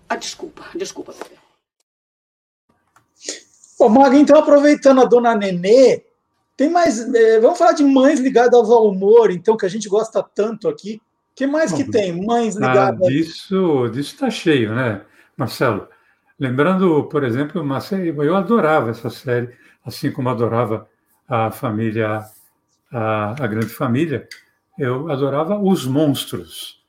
Ah, 0.08 0.16
desculpa, 0.16 0.64
desculpa, 0.74 1.12
Bebel. 1.12 1.41
Ô, 3.82 3.90
Maga, 3.90 4.16
então, 4.16 4.38
aproveitando 4.38 5.02
a 5.02 5.06
dona 5.06 5.34
Nenê, 5.34 6.04
tem 6.56 6.70
mais. 6.70 7.00
Eh, 7.16 7.40
vamos 7.40 7.58
falar 7.58 7.72
de 7.72 7.84
mães 7.84 8.20
ligadas 8.20 8.70
ao 8.70 8.88
humor, 8.88 9.32
então, 9.32 9.58
que 9.58 9.66
a 9.66 9.70
gente 9.70 9.90
gosta 9.90 10.22
tanto 10.22 10.70
aqui. 10.70 11.02
O 11.32 11.36
que 11.36 11.48
mais 11.48 11.74
que 11.74 11.86
tem? 11.86 12.24
Mães 12.24 12.54
ligadas. 12.54 13.02
Ah, 13.02 13.10
disso 13.10 13.92
está 13.96 14.30
cheio, 14.30 14.76
né, 14.76 15.02
Marcelo? 15.36 15.88
Lembrando, 16.40 17.06
por 17.06 17.24
exemplo, 17.24 17.60
uma 17.60 17.82
série, 17.82 18.10
eu 18.10 18.36
adorava 18.36 18.92
essa 18.92 19.10
série, 19.10 19.50
assim 19.84 20.12
como 20.12 20.30
adorava 20.30 20.88
a 21.28 21.50
família, 21.50 22.24
a, 22.92 23.32
a 23.32 23.48
grande 23.48 23.70
família, 23.70 24.28
eu 24.78 25.12
adorava 25.12 25.58
Os 25.58 25.88
Monstros, 25.88 26.84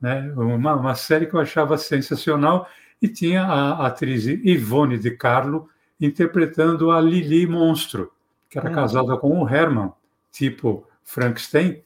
né? 0.00 0.32
uma, 0.34 0.76
uma 0.76 0.94
série 0.94 1.26
que 1.26 1.34
eu 1.34 1.40
achava 1.40 1.76
sensacional 1.76 2.66
e 3.02 3.08
tinha 3.08 3.42
a 3.42 3.86
atriz 3.86 4.24
Ivone 4.26 4.96
de 4.96 5.10
Carlo 5.10 5.68
interpretando 6.04 6.90
a 6.90 7.00
Lili 7.00 7.46
Monstro, 7.46 8.10
que 8.50 8.58
era 8.58 8.70
hum. 8.70 8.74
casada 8.74 9.16
com 9.16 9.40
o 9.40 9.48
Herman, 9.48 9.92
tipo 10.32 10.86
Frankenstein, 11.04 11.80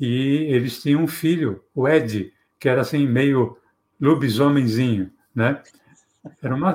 e 0.00 0.46
eles 0.48 0.80
tinham 0.80 1.02
um 1.02 1.06
filho, 1.06 1.62
o 1.74 1.86
Ed, 1.86 2.32
que 2.58 2.68
era 2.68 2.80
assim 2.80 3.06
meio 3.06 3.58
lobisomemzinho, 4.00 5.10
né? 5.34 5.62
Era 6.42 6.54
uma, 6.54 6.74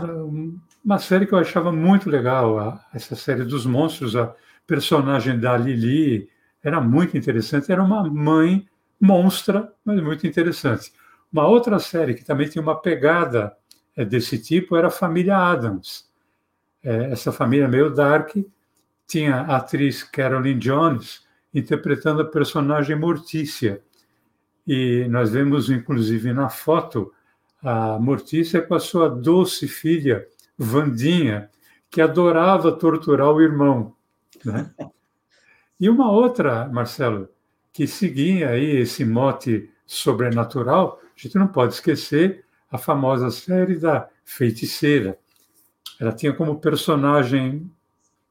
uma 0.83 0.99
série 0.99 1.25
que 1.25 1.33
eu 1.33 1.37
achava 1.39 1.71
muito 1.71 2.09
legal, 2.09 2.59
a, 2.59 2.85
essa 2.93 3.15
série 3.15 3.43
dos 3.43 3.65
monstros, 3.65 4.15
a 4.15 4.33
personagem 4.67 5.39
da 5.39 5.57
Lili 5.57 6.29
era 6.61 6.79
muito 6.79 7.17
interessante, 7.17 7.71
era 7.71 7.83
uma 7.83 8.03
mãe 8.03 8.67
monstra, 8.99 9.73
mas 9.83 10.01
muito 10.01 10.27
interessante. 10.27 10.93
Uma 11.31 11.47
outra 11.47 11.79
série 11.79 12.13
que 12.13 12.23
também 12.23 12.47
tinha 12.47 12.61
uma 12.61 12.79
pegada 12.79 13.55
é, 13.95 14.05
desse 14.05 14.37
tipo 14.37 14.75
era 14.75 14.87
a 14.87 14.91
Família 14.91 15.37
Adams, 15.37 16.07
é, 16.83 17.11
essa 17.11 17.31
família 17.31 17.67
meio 17.67 17.89
dark, 17.89 18.35
tinha 19.07 19.41
a 19.41 19.57
atriz 19.57 20.03
Caroline 20.03 20.59
Jones 20.59 21.23
interpretando 21.53 22.21
a 22.21 22.25
personagem 22.25 22.95
Mortícia. 22.95 23.81
E 24.65 25.05
nós 25.09 25.31
vemos, 25.31 25.69
inclusive, 25.69 26.33
na 26.33 26.49
foto, 26.49 27.13
a 27.61 27.97
Mortícia 27.99 28.61
com 28.61 28.75
a 28.75 28.79
sua 28.79 29.09
doce 29.09 29.67
filha, 29.67 30.27
Vandinha, 30.57 31.49
que 31.89 32.01
adorava 32.01 32.71
torturar 32.71 33.29
o 33.29 33.41
irmão. 33.41 33.95
Né? 34.43 34.69
E 35.79 35.89
uma 35.89 36.11
outra, 36.11 36.67
Marcelo, 36.69 37.29
que 37.71 37.87
seguia 37.87 38.49
aí 38.49 38.77
esse 38.77 39.05
mote 39.05 39.69
sobrenatural, 39.85 40.99
a 41.03 41.19
gente 41.19 41.37
não 41.37 41.47
pode 41.47 41.73
esquecer 41.73 42.45
a 42.71 42.77
famosa 42.77 43.29
série 43.29 43.75
da 43.75 44.09
Feiticeira, 44.25 45.17
ela 46.03 46.11
tinha 46.11 46.33
como 46.33 46.59
personagem 46.59 47.71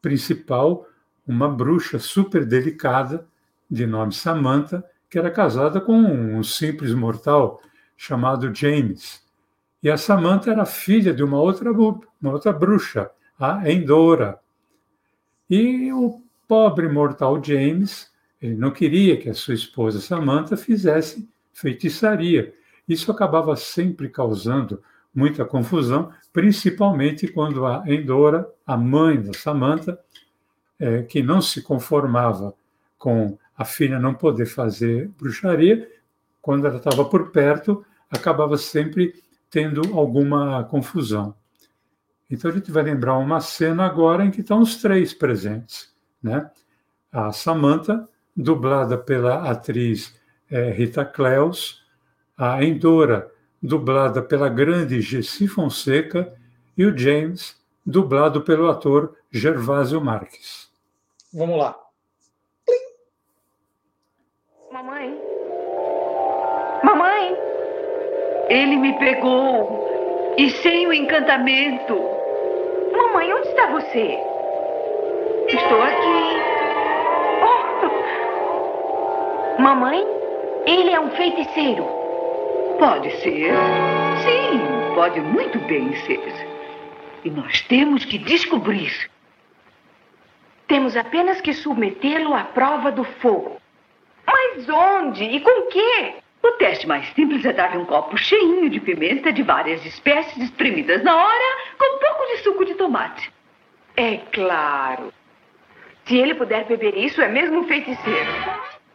principal 0.03 0.87
uma 1.27 1.49
bruxa 1.49 1.99
super 1.99 2.45
delicada, 2.45 3.27
de 3.71 3.87
nome 3.87 4.13
Samantha, 4.13 4.85
que 5.09 5.19
era 5.19 5.31
casada 5.31 5.81
com 5.81 5.95
um 5.95 6.43
simples 6.43 6.93
mortal 6.93 7.63
chamado 7.97 8.55
James. 8.55 9.27
E 9.83 9.89
a 9.89 9.97
Samantha 9.97 10.51
era 10.51 10.67
filha 10.67 11.15
de 11.15 11.25
uma 11.25 11.41
outra, 11.41 11.73
uma 11.73 12.33
outra 12.33 12.53
bruxa, 12.53 13.11
a 13.41 13.71
Endora. 13.71 14.39
E 15.49 15.91
o 15.95 16.23
pobre 16.47 16.91
mortal 16.91 17.43
James, 17.43 18.13
ele 18.39 18.55
não 18.55 18.71
queria 18.71 19.17
que 19.17 19.31
a 19.31 19.35
sua 19.35 19.55
esposa 19.55 19.99
Samantha 19.99 20.59
fizesse 20.59 21.27
feitiçaria. 21.55 22.53
Isso 22.87 23.11
acabava 23.11 23.57
sempre 23.57 24.11
causando 24.11 24.83
muita 25.15 25.45
confusão, 25.45 26.11
principalmente 26.33 27.29
quando 27.29 27.67
a 27.67 27.85
Endora, 27.87 28.49
a 28.67 28.77
mãe 28.77 29.21
da 29.21 29.33
Samantha, 29.35 29.99
é, 30.79 31.03
que 31.03 31.23
não 31.23 31.41
se 31.41 31.63
conformava 31.63 32.55
com 32.99 33.39
a 33.57 33.65
filha 33.65 33.99
não 33.99 34.15
poder 34.15 34.47
fazer 34.47 35.09
bruxaria, 35.19 35.89
quando 36.41 36.67
ela 36.67 36.77
estava 36.79 37.05
por 37.05 37.31
perto, 37.31 37.85
acabava 38.11 38.57
sempre 38.57 39.15
tendo 39.51 39.97
alguma 39.97 40.65
confusão. 40.65 41.35
Então 42.31 42.51
a 42.51 42.55
gente 42.55 42.73
vai 42.73 42.83
lembrar 42.83 43.19
uma 43.19 43.41
cena 43.41 43.85
agora 43.85 44.25
em 44.25 44.31
que 44.31 44.41
estão 44.41 44.61
os 44.61 44.77
três 44.77 45.13
presentes, 45.13 45.95
né? 46.23 46.51
A 47.13 47.31
Samantha 47.31 48.09
dublada 48.35 48.97
pela 48.97 49.51
atriz 49.51 50.19
é, 50.51 50.71
Rita 50.71 51.05
Cleus, 51.05 51.83
a 52.37 52.65
Endora, 52.65 53.31
dublada 53.63 54.21
pela 54.21 54.49
grande 54.49 55.01
Gessi 55.01 55.47
Fonseca, 55.47 56.35
e 56.77 56.85
o 56.85 56.97
James, 56.97 57.57
dublado 57.85 58.43
pelo 58.43 58.69
ator 58.69 59.17
Gervásio 59.31 60.01
Marques. 60.01 60.69
Vamos 61.33 61.59
lá. 61.59 61.79
Mamãe. 64.73 65.17
Mamãe. 66.83 67.37
Ele 68.49 68.77
me 68.77 68.99
pegou. 68.99 70.35
E 70.37 70.51
sem 70.51 70.87
o 70.87 70.93
encantamento. 70.93 71.95
Mamãe, 72.93 73.33
onde 73.33 73.49
está 73.49 73.71
você? 73.71 74.19
Estou 75.49 75.83
aqui. 75.83 76.37
Oh. 79.59 79.63
Mamãe, 79.63 80.07
ele 80.67 80.91
é 80.91 81.01
um 81.01 81.11
feiticeiro. 81.11 82.02
Pode 82.83 83.13
ser. 83.21 83.55
Sim, 84.25 84.95
pode 84.97 85.21
muito 85.21 85.57
bem 85.69 85.95
ser. 85.99 86.21
E 87.25 87.31
nós 87.31 87.61
temos 87.69 88.05
que 88.05 88.19
descobrir. 88.19 88.93
Temos 90.67 90.97
apenas 90.97 91.41
que 91.41 91.53
submetê-lo 91.53 92.35
à 92.35 92.43
prova 92.43 92.91
do 92.91 93.05
fogo. 93.05 93.63
Mas 94.27 94.69
onde 94.69 95.23
e 95.23 95.41
com 95.41 95.63
quê? 95.69 96.15
O 96.43 96.51
teste 96.59 96.89
mais 96.89 97.07
simples 97.11 97.45
é 97.45 97.53
dar-lhe 97.53 97.79
um 97.79 97.85
copo 97.85 98.19
cheinho 98.19 98.69
de 98.69 98.81
pimenta 98.81 99.33
de 99.33 99.45
várias 99.45 99.87
espécies 99.87 100.43
espremidas 100.43 101.05
na 101.05 101.15
hora, 101.15 101.59
com 101.79 101.85
um 101.85 101.99
pouco 102.01 102.27
de 102.33 102.43
suco 102.43 102.65
de 102.65 102.75
tomate. 102.75 103.33
É 103.97 104.17
claro. 104.33 105.15
Se 106.05 106.17
ele 106.17 106.35
puder 106.35 106.65
beber 106.65 106.97
isso, 106.97 107.23
é 107.23 107.29
mesmo 107.29 107.61
um 107.61 107.69
feiticeiro. 107.69 108.33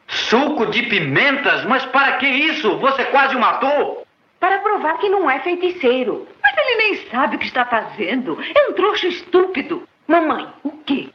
Suco 0.07 0.65
de 0.67 0.83
pimentas? 0.83 1.65
Mas 1.65 1.85
para 1.85 2.17
que 2.17 2.27
isso? 2.27 2.77
Você 2.79 3.05
quase 3.05 3.35
o 3.35 3.39
matou! 3.39 4.05
Para 4.39 4.59
provar 4.59 4.97
que 4.99 5.09
não 5.09 5.29
é 5.29 5.39
feiticeiro. 5.39 6.27
Mas 6.41 6.55
ele 6.57 6.75
nem 6.77 6.95
sabe 7.09 7.35
o 7.35 7.39
que 7.39 7.45
está 7.45 7.65
fazendo. 7.65 8.37
É 8.55 8.69
um 8.69 8.73
trouxa 8.73 9.07
estúpido. 9.07 9.87
Mamãe, 10.07 10.47
o 10.63 10.71
quê? 10.85 11.09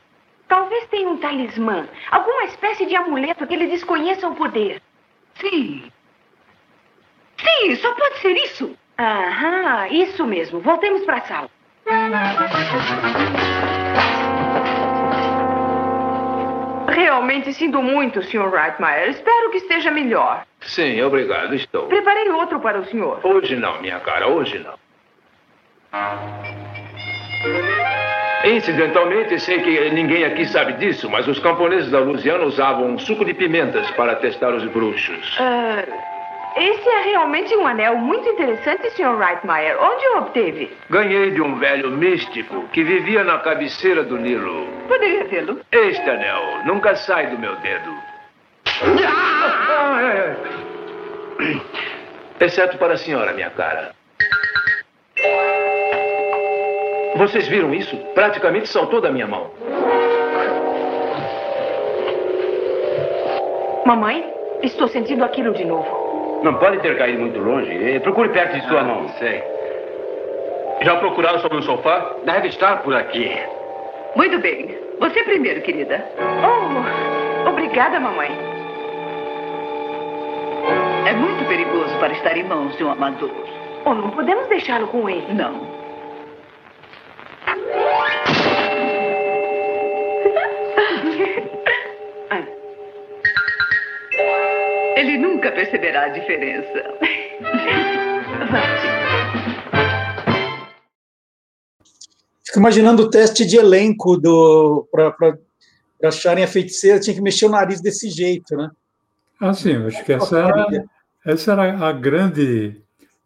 Talvez 0.48 0.86
tenha 0.88 1.08
um 1.08 1.16
talismã, 1.16 1.88
alguma 2.10 2.44
espécie 2.44 2.84
de 2.84 2.94
amuleto 2.94 3.46
que 3.46 3.54
ele 3.54 3.68
desconheça 3.68 4.28
o 4.28 4.34
poder. 4.34 4.82
Sim. 5.36 5.90
Sim, 7.38 7.76
só 7.76 7.94
pode 7.94 8.18
ser 8.18 8.36
isso. 8.36 8.76
Aham, 8.98 9.88
isso 9.88 10.26
mesmo. 10.26 10.60
Voltemos 10.60 11.04
para 11.04 11.16
a 11.16 11.22
sala. 11.22 11.50
Realmente 17.02 17.52
sinto 17.52 17.82
muito, 17.82 18.22
Sr. 18.22 18.48
Reitmeier. 18.48 19.10
Espero 19.10 19.50
que 19.50 19.56
esteja 19.56 19.90
melhor. 19.90 20.44
Sim, 20.60 21.02
obrigado, 21.02 21.52
estou. 21.52 21.88
Preparei 21.88 22.28
outro 22.30 22.60
para 22.60 22.78
o 22.78 22.84
senhor. 22.84 23.18
Hoje 23.24 23.56
não, 23.56 23.82
minha 23.82 23.98
cara, 23.98 24.28
hoje 24.28 24.60
não. 24.60 24.74
Incidentalmente, 28.44 29.40
sei 29.40 29.60
que 29.62 29.90
ninguém 29.90 30.24
aqui 30.24 30.46
sabe 30.46 30.74
disso, 30.74 31.10
mas 31.10 31.26
os 31.26 31.40
camponeses 31.40 31.90
da 31.90 31.98
Louisiana 31.98 32.44
usavam 32.44 32.86
um 32.86 32.98
suco 32.98 33.24
de 33.24 33.34
pimentas 33.34 33.90
para 33.90 34.14
testar 34.14 34.54
os 34.54 34.64
bruxos. 34.66 35.38
Uh, 35.38 36.11
esse 36.56 36.88
é 36.88 37.02
realmente 37.02 37.54
um 37.56 37.66
anel 37.66 37.96
muito 37.96 38.28
interessante, 38.28 38.90
Sr. 38.90 39.16
Reitmeier. 39.18 39.76
Onde 39.80 40.06
o 40.06 40.18
obteve? 40.18 40.70
Ganhei 40.90 41.30
de 41.30 41.40
um 41.40 41.56
velho 41.56 41.90
místico 41.90 42.64
que 42.68 42.82
vivia 42.82 43.24
na 43.24 43.38
cabeceira 43.38 44.02
do 44.02 44.18
Nilo. 44.18 44.66
Poderia 44.88 45.24
vê-lo? 45.24 45.60
Este 45.70 46.08
anel 46.08 46.64
nunca 46.64 46.94
sai 46.94 47.28
do 47.28 47.38
meu 47.38 47.54
dedo. 47.56 47.94
Exceto 52.40 52.76
para 52.78 52.94
a 52.94 52.96
senhora, 52.96 53.32
minha 53.32 53.50
cara. 53.50 53.92
Vocês 57.16 57.46
viram 57.46 57.72
isso? 57.74 57.96
Praticamente 58.14 58.68
saltou 58.68 59.00
da 59.00 59.10
minha 59.10 59.26
mão. 59.26 59.50
Mamãe, 63.86 64.32
estou 64.62 64.88
sentindo 64.88 65.24
aquilo 65.24 65.52
de 65.52 65.64
novo. 65.64 66.01
Não 66.42 66.54
pode 66.54 66.78
ter 66.78 66.98
caído 66.98 67.20
muito 67.20 67.38
longe. 67.38 67.70
Eh, 67.70 68.00
procure 68.00 68.28
perto 68.30 68.54
de 68.54 68.66
sua 68.68 68.80
ah, 68.80 68.84
mão. 68.84 69.08
Sei. 69.18 69.42
Já 70.82 70.96
procuraram 70.96 71.38
sobre 71.40 71.58
o 71.58 71.62
sofá? 71.62 72.16
Deve 72.24 72.48
estar 72.48 72.82
por 72.82 72.94
aqui. 72.94 73.30
Muito 74.16 74.38
bem. 74.40 74.76
Você 74.98 75.22
primeiro, 75.22 75.60
querida. 75.62 76.04
Oh, 76.44 77.48
obrigada, 77.48 78.00
mamãe. 78.00 78.30
É 81.06 81.12
muito 81.14 81.46
perigoso 81.48 81.96
para 81.98 82.12
estar 82.12 82.36
em 82.36 82.44
mãos 82.44 82.76
de 82.76 82.84
um 82.84 82.90
amador. 82.90 83.30
Oh, 83.84 83.94
não 83.94 84.10
podemos 84.10 84.46
deixá-lo 84.48 84.88
com 84.88 85.08
ele. 85.08 85.32
Não. 85.34 85.81
Perceberá 95.62 96.06
a 96.06 96.08
diferença. 96.08 96.84
Fico 102.44 102.58
imaginando 102.58 103.04
o 103.04 103.10
teste 103.10 103.46
de 103.46 103.56
elenco 103.56 104.16
do 104.16 104.88
para 104.90 105.38
acharem 106.04 106.42
a 106.42 106.48
feiticeira, 106.48 106.98
tinha 106.98 107.14
que 107.14 107.22
mexer 107.22 107.46
o 107.46 107.50
nariz 107.50 107.80
desse 107.80 108.10
jeito, 108.10 108.56
né? 108.56 108.70
Ah, 109.40 109.54
sim, 109.54 109.76
acho 109.86 110.04
que 110.04 110.12
essa 110.12 110.38
era, 110.38 110.84
essa 111.24 111.52
era 111.52 111.88
a 111.88 111.92
grande. 111.92 112.80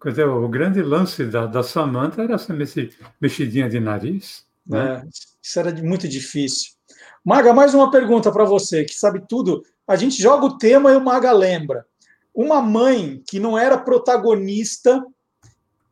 O 0.05 0.49
grande 0.49 0.83
lance 0.83 1.25
da, 1.25 1.47
da 1.47 1.63
Samantha 1.63 2.23
era 2.23 2.35
essa 2.35 2.55
mexidinha 3.21 3.69
de 3.69 3.81
nariz. 3.81 4.47
Né? 4.65 5.03
É, 5.03 5.09
isso 5.43 5.59
era 5.59 5.73
muito 5.83 6.07
difícil. 6.07 6.73
Maga, 7.25 7.53
mais 7.53 7.75
uma 7.75 7.91
pergunta 7.91 8.31
para 8.31 8.45
você, 8.45 8.85
que 8.85 8.95
sabe 8.95 9.25
tudo 9.27 9.65
a 9.87 9.95
gente 9.95 10.21
joga 10.21 10.47
o 10.47 10.59
tema 10.59 10.91
e 10.91 10.97
o 10.97 11.05
Maga 11.05 11.33
lembra. 11.33 11.87
Uma 12.37 12.61
mãe 12.61 13.23
que 13.27 13.41
não 13.41 13.57
era 13.57 13.79
protagonista 13.79 15.03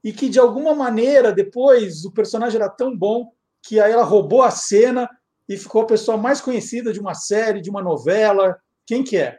e 0.04 0.12
que, 0.12 0.28
de 0.28 0.38
alguma 0.38 0.74
maneira, 0.74 1.32
depois 1.32 2.04
o 2.04 2.12
personagem 2.12 2.60
era 2.60 2.68
tão 2.68 2.94
bom 2.94 3.32
que 3.62 3.80
aí 3.80 3.90
ela 3.90 4.04
roubou 4.04 4.42
a 4.42 4.50
cena 4.50 5.08
e 5.48 5.56
ficou 5.56 5.80
a 5.80 5.86
pessoa 5.86 6.18
mais 6.18 6.42
conhecida 6.42 6.92
de 6.92 7.00
uma 7.00 7.14
série, 7.14 7.62
de 7.62 7.70
uma 7.70 7.80
novela. 7.80 8.58
Quem 8.86 9.02
que 9.02 9.16
é? 9.16 9.38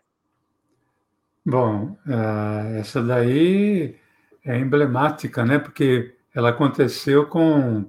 Bom, 1.45 1.95
essa 2.79 3.03
daí 3.03 3.95
é 4.43 4.57
emblemática, 4.57 5.45
né? 5.45 5.59
Porque 5.59 6.15
ela 6.33 6.49
aconteceu 6.49 7.27
com 7.27 7.85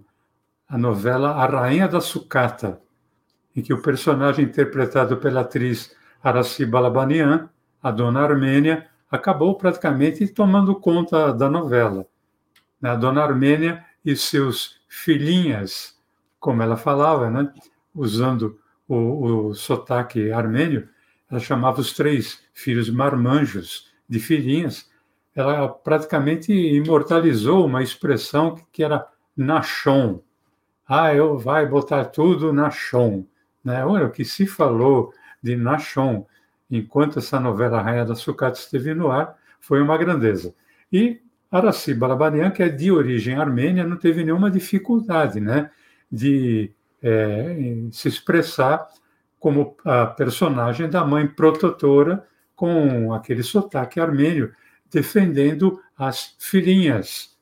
a 0.68 0.76
novela 0.76 1.30
A 1.30 1.46
Rainha 1.46 1.88
da 1.88 2.02
Sucata, 2.02 2.82
em 3.54 3.62
que 3.62 3.72
o 3.72 3.80
personagem 3.80 4.44
interpretado 4.44 5.16
pela 5.16 5.40
atriz 5.40 5.96
Araci 6.22 6.66
Balabanian, 6.66 7.48
a 7.82 7.90
dona 7.90 8.20
Armênia, 8.20 8.86
acabou 9.10 9.56
praticamente 9.56 10.26
tomando 10.28 10.74
conta 10.74 11.32
da 11.32 11.48
novela. 11.48 12.06
A 12.82 12.94
dona 12.94 13.22
Armênia 13.22 13.84
e 14.04 14.14
seus 14.14 14.80
filhinhas, 14.88 15.98
como 16.38 16.62
ela 16.62 16.76
falava, 16.76 17.30
né? 17.30 17.52
usando 17.94 18.58
o, 18.86 19.48
o 19.48 19.54
sotaque 19.54 20.30
armênio, 20.30 20.88
ela 21.30 21.40
chamava 21.40 21.80
os 21.80 21.92
três 21.92 22.40
filhos 22.52 22.88
marmanjos 22.88 23.90
de 24.08 24.20
filhinhas. 24.20 24.88
Ela 25.34 25.68
praticamente 25.68 26.52
imortalizou 26.52 27.66
uma 27.66 27.82
expressão 27.82 28.56
que 28.72 28.84
era 28.84 29.06
nachon. 29.36 30.22
Ah, 30.86 31.12
eu 31.12 31.36
vai 31.36 31.66
botar 31.66 32.04
tudo 32.04 32.52
nachon. 32.52 33.26
Né? 33.64 33.84
Olha, 33.84 34.06
o 34.06 34.10
que 34.10 34.24
se 34.24 34.46
falou 34.46 35.12
de 35.42 35.56
Nachon, 35.56 36.26
enquanto 36.70 37.18
essa 37.18 37.38
novela 37.38 37.80
Rainha 37.80 38.04
da 38.04 38.14
Sucata 38.14 38.58
esteve 38.58 38.94
no 38.94 39.10
ar, 39.10 39.36
foi 39.60 39.80
uma 39.80 39.96
grandeza. 39.96 40.54
E 40.92 41.20
Araci 41.50 41.94
Balabanian, 41.94 42.50
que 42.50 42.62
é 42.62 42.68
de 42.68 42.90
origem 42.90 43.36
armênia, 43.36 43.84
não 43.84 43.96
teve 43.96 44.24
nenhuma 44.24 44.50
dificuldade 44.50 45.40
né, 45.40 45.70
de 46.10 46.72
é, 47.02 47.56
se 47.92 48.08
expressar 48.08 48.88
como 49.38 49.76
a 49.84 50.06
personagem 50.06 50.88
da 50.88 51.04
mãe 51.04 51.26
protetora 51.26 52.26
com 52.54 53.12
aquele 53.12 53.42
sotaque 53.42 54.00
armênio, 54.00 54.52
defendendo 54.90 55.80
as 55.96 56.34
filhinhas, 56.38 57.36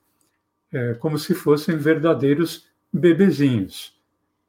é, 0.72 0.94
como 0.94 1.18
se 1.18 1.34
fossem 1.34 1.76
verdadeiros 1.76 2.68
bebezinhos. 2.92 3.98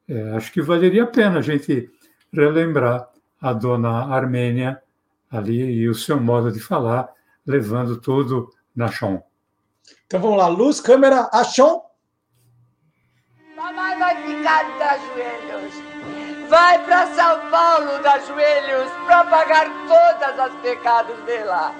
É, 0.08 0.32
acho 0.32 0.52
que 0.52 0.60
valeria 0.60 1.04
a 1.04 1.06
pena 1.06 1.38
a 1.38 1.42
gente 1.42 1.90
relembrar 2.32 3.08
a 3.40 3.52
dona 3.52 4.14
Armênia 4.14 4.82
ali 5.30 5.60
e 5.60 5.88
o 5.88 5.94
seu 5.94 6.20
modo 6.20 6.50
de 6.52 6.60
falar, 6.60 7.08
levando 7.46 8.00
tudo 8.00 8.50
na 8.74 8.88
chão. 8.88 9.22
Então 10.06 10.20
vamos 10.20 10.38
lá, 10.38 10.46
luz, 10.48 10.80
câmera, 10.80 11.28
ação. 11.32 11.82
Mamãe 13.56 13.98
vai 13.98 14.16
ficar 14.22 14.64
de 14.64 15.06
joelhos. 15.06 15.74
vai 16.48 16.84
para 16.84 17.06
São 17.14 17.50
Paulo 17.50 18.02
dar 18.02 18.20
joelhos 18.20 18.90
para 19.06 19.24
pagar 19.24 19.66
todas 19.86 20.38
as 20.38 20.52
pecados 20.60 21.16
dela. 21.24 21.74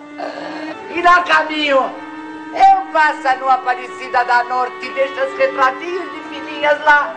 E 0.91 1.03
no 1.03 1.25
caminho, 1.25 1.79
eu 1.79 2.93
passo 2.93 3.39
no 3.39 3.49
Aparecida 3.49 4.25
da 4.25 4.45
Norte 4.45 4.87
e 4.87 4.95
deixo 4.95 5.15
os 5.15 5.39
retratinhos 5.39 6.11
de 6.13 6.21
filhinhas 6.29 6.81
lá. 6.85 7.15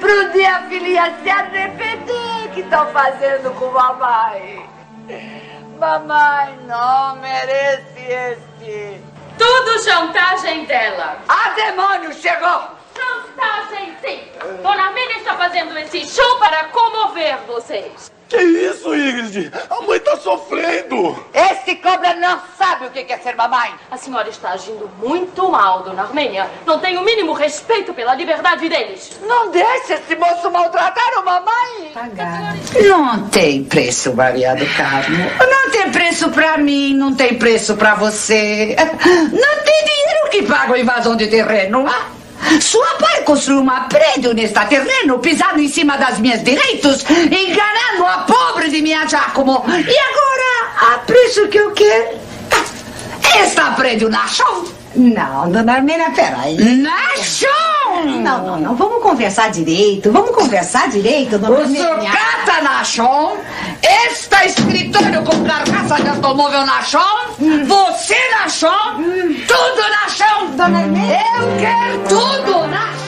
Pro 0.00 0.32
dia 0.32 0.56
a 0.56 0.62
filhinha 0.62 1.14
se 1.22 1.30
arrepender 1.30 2.50
que 2.54 2.60
estão 2.60 2.86
fazendo 2.92 3.52
com 3.54 3.70
mamãe. 3.70 4.68
Mamãe 5.78 6.58
não 6.66 7.16
merece 7.16 8.00
este. 8.00 9.00
Tudo 9.38 9.82
chantagem 9.82 10.64
dela. 10.64 11.18
Ah, 11.28 11.50
demônio, 11.50 12.12
chegou! 12.12 12.62
Chantagem, 12.96 13.96
sim. 14.00 14.22
Dona 14.62 14.86
Armênia 14.86 15.18
está 15.18 15.36
fazendo 15.36 15.78
esse 15.78 16.04
show 16.06 16.38
para 16.38 16.64
comover 16.64 17.38
vocês. 17.46 18.10
Que 18.28 18.36
isso, 18.36 18.94
Ingrid? 18.94 19.50
A 19.70 19.80
mãe 19.82 19.98
tá 20.00 20.16
sofrendo! 20.18 21.24
Esse 21.32 21.76
cobra 21.76 22.14
não 22.14 22.38
sabe 22.58 22.86
o 22.86 22.90
que 22.90 23.10
é 23.10 23.18
ser 23.18 23.34
mamãe! 23.34 23.72
A 23.90 23.96
senhora 23.96 24.28
está 24.28 24.50
agindo 24.50 24.88
muito 25.02 25.48
mal, 25.48 25.82
dona 25.82 26.02
Armênia. 26.02 26.46
Não 26.66 26.78
tem 26.78 26.98
o 26.98 27.02
mínimo 27.02 27.32
respeito 27.32 27.94
pela 27.94 28.14
liberdade 28.14 28.68
deles. 28.68 29.18
Não 29.22 29.50
deixe 29.50 29.94
esse 29.94 30.14
moço 30.16 30.50
maltratar 30.50 31.10
a 31.16 31.22
mamãe! 31.22 31.92
Não 32.86 33.28
tem 33.28 33.64
preço, 33.64 34.14
Maria 34.14 34.54
do 34.54 34.66
Carmo. 34.76 35.16
Não 35.40 35.70
tem 35.70 35.90
preço 35.90 36.28
pra 36.30 36.58
mim, 36.58 36.94
não 36.94 37.14
tem 37.14 37.38
preço 37.38 37.76
pra 37.76 37.94
você. 37.94 38.76
Não 38.76 39.64
tem 39.64 39.84
dinheiro 39.84 40.30
que 40.30 40.42
paga 40.42 40.74
a 40.74 40.78
invasão 40.78 41.16
de 41.16 41.28
terreno. 41.28 41.86
Ah? 41.88 42.17
Sua 42.60 42.86
pai 42.94 43.22
construiu 43.22 43.60
um 43.60 43.88
prédio 43.88 44.32
neste 44.32 44.58
terreno, 44.66 45.18
pisando 45.18 45.60
em 45.60 45.68
cima 45.68 45.96
das 45.96 46.18
minhas 46.18 46.42
direitos, 46.42 47.04
enganando 47.08 48.06
a 48.06 48.18
pobre 48.26 48.68
de 48.70 48.80
minha 48.82 49.06
Giacomo. 49.06 49.64
E 49.68 49.98
agora, 49.98 50.94
a 50.94 50.98
preço 50.98 51.48
que 51.48 51.58
eu 51.58 51.72
quero? 51.72 52.18
Está 53.42 53.72
prédio 53.72 54.08
na 54.08 54.26
chão? 54.26 54.64
Não, 54.94 55.50
dona 55.50 55.74
Armênia, 55.74 56.10
peraí. 56.10 56.56
Na 56.56 57.16
chão! 57.16 57.77
Não, 58.04 58.46
não, 58.46 58.60
não. 58.60 58.74
Vamos 58.76 59.02
conversar 59.02 59.50
direito. 59.50 60.10
Vamos 60.12 60.30
conversar 60.30 60.88
direito, 60.88 61.38
dona 61.38 61.50
O 61.58 61.60
Armênia. 61.62 61.82
sucata 62.10 62.62
na 62.62 62.84
chão, 62.84 63.38
este 63.82 64.34
escritório 64.46 65.22
com 65.24 65.44
carcaça 65.44 65.96
de 66.02 66.08
automóvel 66.08 66.64
na 66.66 66.82
chão, 66.82 67.28
você 67.66 68.16
na 68.30 68.48
chão, 68.48 68.96
tudo 68.96 69.88
na 69.90 70.08
chão. 70.08 70.50
Dona 70.56 70.78
Armênia. 70.80 71.20
Eu 71.40 71.58
quero 71.58 72.08
tudo 72.08 72.66
na 72.68 72.92
chão. 72.92 72.98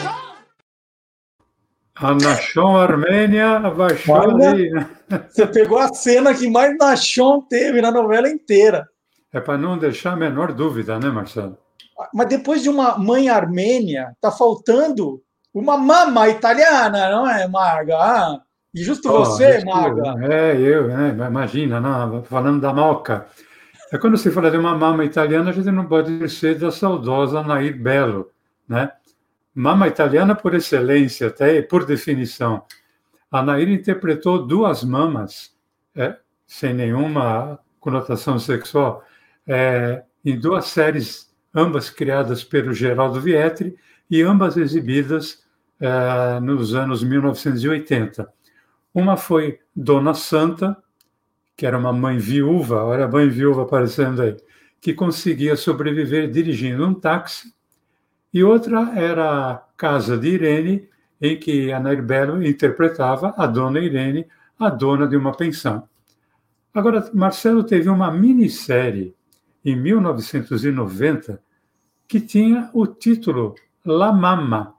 A 2.03 2.15
Nachon 2.15 2.77
Armênia 2.79 3.57
abaixou 3.59 4.15
Olha. 4.15 4.51
ali. 4.51 4.71
né? 4.71 4.87
Você 5.29 5.47
pegou 5.47 5.79
a 5.79 5.89
cena 5.93 6.33
que 6.33 6.49
mais 6.49 6.75
Nachon 6.79 7.43
teve 7.43 7.83
na 7.83 7.91
novela 7.91 8.29
inteira. 8.29 8.89
É 9.33 9.39
para 9.39 9.59
não 9.59 9.77
deixar 9.79 10.13
a 10.13 10.17
menor 10.17 10.53
dúvida, 10.53 10.99
né, 10.99 11.09
Marcelo? 11.11 11.59
Mas 12.13 12.29
depois 12.29 12.63
de 12.63 12.69
uma 12.69 12.99
mãe 12.99 13.29
armênia, 13.29 14.17
tá 14.21 14.31
faltando 14.31 15.23
uma 15.53 15.77
mama 15.77 16.29
italiana, 16.29 17.11
não 17.11 17.29
é, 17.29 17.47
Marga? 17.49 17.97
Ah, 17.97 18.41
e 18.75 18.83
justo 18.83 19.11
Ó, 19.11 19.25
você, 19.25 19.65
Marga. 19.65 20.15
É, 20.33 20.57
eu, 20.57 20.89
né? 20.89 21.15
Imagina, 21.27 21.81
não, 21.81 22.23
falando 22.23 22.61
da 22.61 22.73
Moca. 22.73 23.27
É 23.93 23.99
quando 23.99 24.17
se 24.17 24.31
fala 24.31 24.51
de 24.51 24.57
uma 24.57 24.77
mama 24.77 25.05
italiana, 25.05 25.51
a 25.51 25.53
gente 25.53 25.71
não 25.71 25.87
pode 25.87 26.13
esquecer 26.13 26.57
da 26.57 26.71
saudosa 26.71 27.43
Nair 27.43 27.77
Belo, 27.77 28.31
né? 28.69 28.93
Mama 29.53 29.89
italiana 29.89 30.35
por 30.37 30.55
excelência, 30.55 31.27
até 31.27 31.61
por 31.61 31.85
definição. 31.85 32.63
A 33.31 33.43
Nair 33.43 33.69
interpretou 33.69 34.47
duas 34.47 34.85
mamas, 34.85 35.53
é, 35.97 36.17
sem 36.47 36.73
nenhuma 36.73 37.59
conotação 37.81 38.39
sexual, 38.39 39.03
é, 39.45 40.05
em 40.25 40.39
duas 40.39 40.67
séries, 40.67 41.30
ambas 41.55 41.91
criadas 41.91 42.45
pelo 42.45 42.73
Geraldo 42.73 43.21
Vietri 43.21 43.77
e 44.11 44.23
ambas 44.23 44.57
exibidas 44.57 45.43
é, 45.81 46.41
nos 46.41 46.75
anos 46.75 47.03
1980. 47.03 48.29
Uma 48.95 49.17
foi 49.17 49.59
Dona 49.75 50.15
Santa, 50.15 50.77
que 51.57 51.67
era 51.67 51.79
uma 51.79 51.93
mãe 51.93 52.19
viúva, 52.19 52.85
olha 52.85 53.05
a 53.05 53.09
mãe 53.09 53.29
viúva 53.29 53.63
aparecendo 53.63 54.23
aí, 54.23 54.37
que 54.81 54.95
conseguia 54.95 55.57
sobreviver 55.57 56.31
dirigindo 56.31 56.87
um 56.87 56.95
táxi, 56.95 57.55
e 58.33 58.43
outra 58.43 58.93
era 58.95 59.63
Casa 59.77 60.17
de 60.17 60.29
Irene, 60.29 60.89
em 61.21 61.39
que 61.39 61.73
a 61.73 61.79
Nair 61.79 62.03
Belo 62.03 62.43
interpretava 62.43 63.35
a 63.37 63.47
dona 63.47 63.81
Irene, 63.81 64.27
a 64.59 64.71
dona 64.71 65.07
de 65.07 65.17
uma 65.17 65.37
pensão. 65.37 65.89
Agora, 66.73 67.11
Marcelo 67.13 67.65
teve 67.65 67.89
uma 67.89 68.11
minissérie 68.11 69.15
em 69.65 69.77
1990 69.77 71.43
que 72.09 72.21
tinha 72.21 72.71
o 72.73 72.87
título 72.87 73.55
La 73.85 74.13
Mama, 74.13 74.75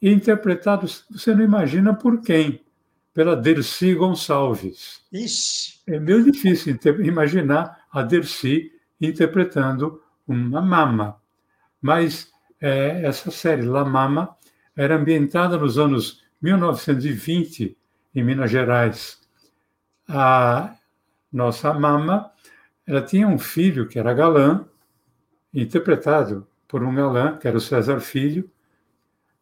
interpretado, 0.00 0.86
você 1.10 1.34
não 1.34 1.42
imagina 1.42 1.94
por 1.94 2.20
quem, 2.20 2.64
pela 3.12 3.36
Dercy 3.36 3.94
Gonçalves. 3.94 5.02
Ixi. 5.12 5.80
É 5.86 5.98
meio 5.98 6.22
difícil 6.30 6.78
imaginar 7.04 7.84
a 7.90 8.02
Dercy 8.02 8.72
interpretando 9.00 10.00
uma 10.26 10.60
mama. 10.60 11.20
Mas 11.80 12.30
é, 12.60 13.02
essa 13.04 13.30
série, 13.30 13.62
La 13.62 13.84
Mama, 13.84 14.36
era 14.76 14.96
ambientada 14.96 15.56
nos 15.56 15.78
anos 15.78 16.22
1920, 16.40 17.76
em 18.14 18.22
Minas 18.22 18.50
Gerais. 18.50 19.18
A 20.08 20.74
nossa 21.32 21.72
mama, 21.74 22.30
ela 22.88 23.02
tinha 23.02 23.28
um 23.28 23.38
filho 23.38 23.86
que 23.86 23.98
era 23.98 24.14
galã, 24.14 24.64
interpretado 25.52 26.46
por 26.66 26.82
um 26.82 26.94
galã, 26.94 27.36
que 27.36 27.46
era 27.46 27.58
o 27.58 27.60
César 27.60 28.00
Filho, 28.00 28.50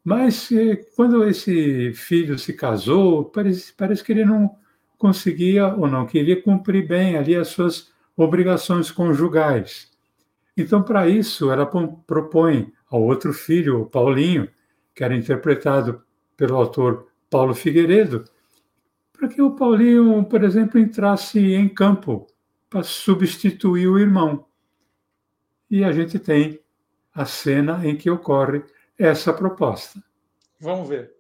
mas 0.03 0.51
eh, 0.51 0.85
quando 0.97 1.25
esse 1.25 1.93
filho 1.95 2.37
se 2.41 2.53
casou, 2.53 3.25
parece, 3.27 3.73
parece 3.73 4.03
que 4.03 4.11
ele 4.11 4.25
não 4.25 4.57
conseguia 4.99 5.69
ou 5.69 5.87
não 5.87 6.07
queria 6.07 6.43
cumprir 6.43 6.89
bem 6.89 7.17
ali 7.17 7.37
as 7.37 7.47
suas 7.47 7.93
obrigações 8.17 8.91
conjugais. 8.91 9.93
Então, 10.57 10.83
para 10.83 11.09
isso, 11.09 11.49
ela 11.49 11.67
propõe 12.05 12.73
ao 12.91 13.01
outro 13.01 13.33
filho, 13.33 13.83
o 13.83 13.87
Paulinho, 13.87 14.49
que 14.93 15.05
era 15.05 15.15
interpretado 15.15 16.03
pelo 16.37 16.57
autor 16.57 17.07
Paulo 17.31 17.55
Figueiredo, 17.55 18.25
para 19.13 19.29
que 19.29 19.41
o 19.41 19.53
Paulinho, 19.53 20.25
por 20.25 20.43
exemplo, 20.43 20.81
entrasse 20.81 21.39
em 21.39 21.69
campo 21.69 22.27
para 22.69 22.83
substituir 22.83 23.87
o 23.87 23.99
irmão. 23.99 24.47
E 25.71 25.85
a 25.85 25.93
gente 25.93 26.19
tem 26.19 26.61
a 27.15 27.25
cena 27.25 27.81
em 27.87 27.97
que 27.97 28.11
ocorre 28.11 28.63
essa 28.99 29.33
proposta. 29.33 30.03
Vamos 30.61 30.89
ver. 30.89 31.15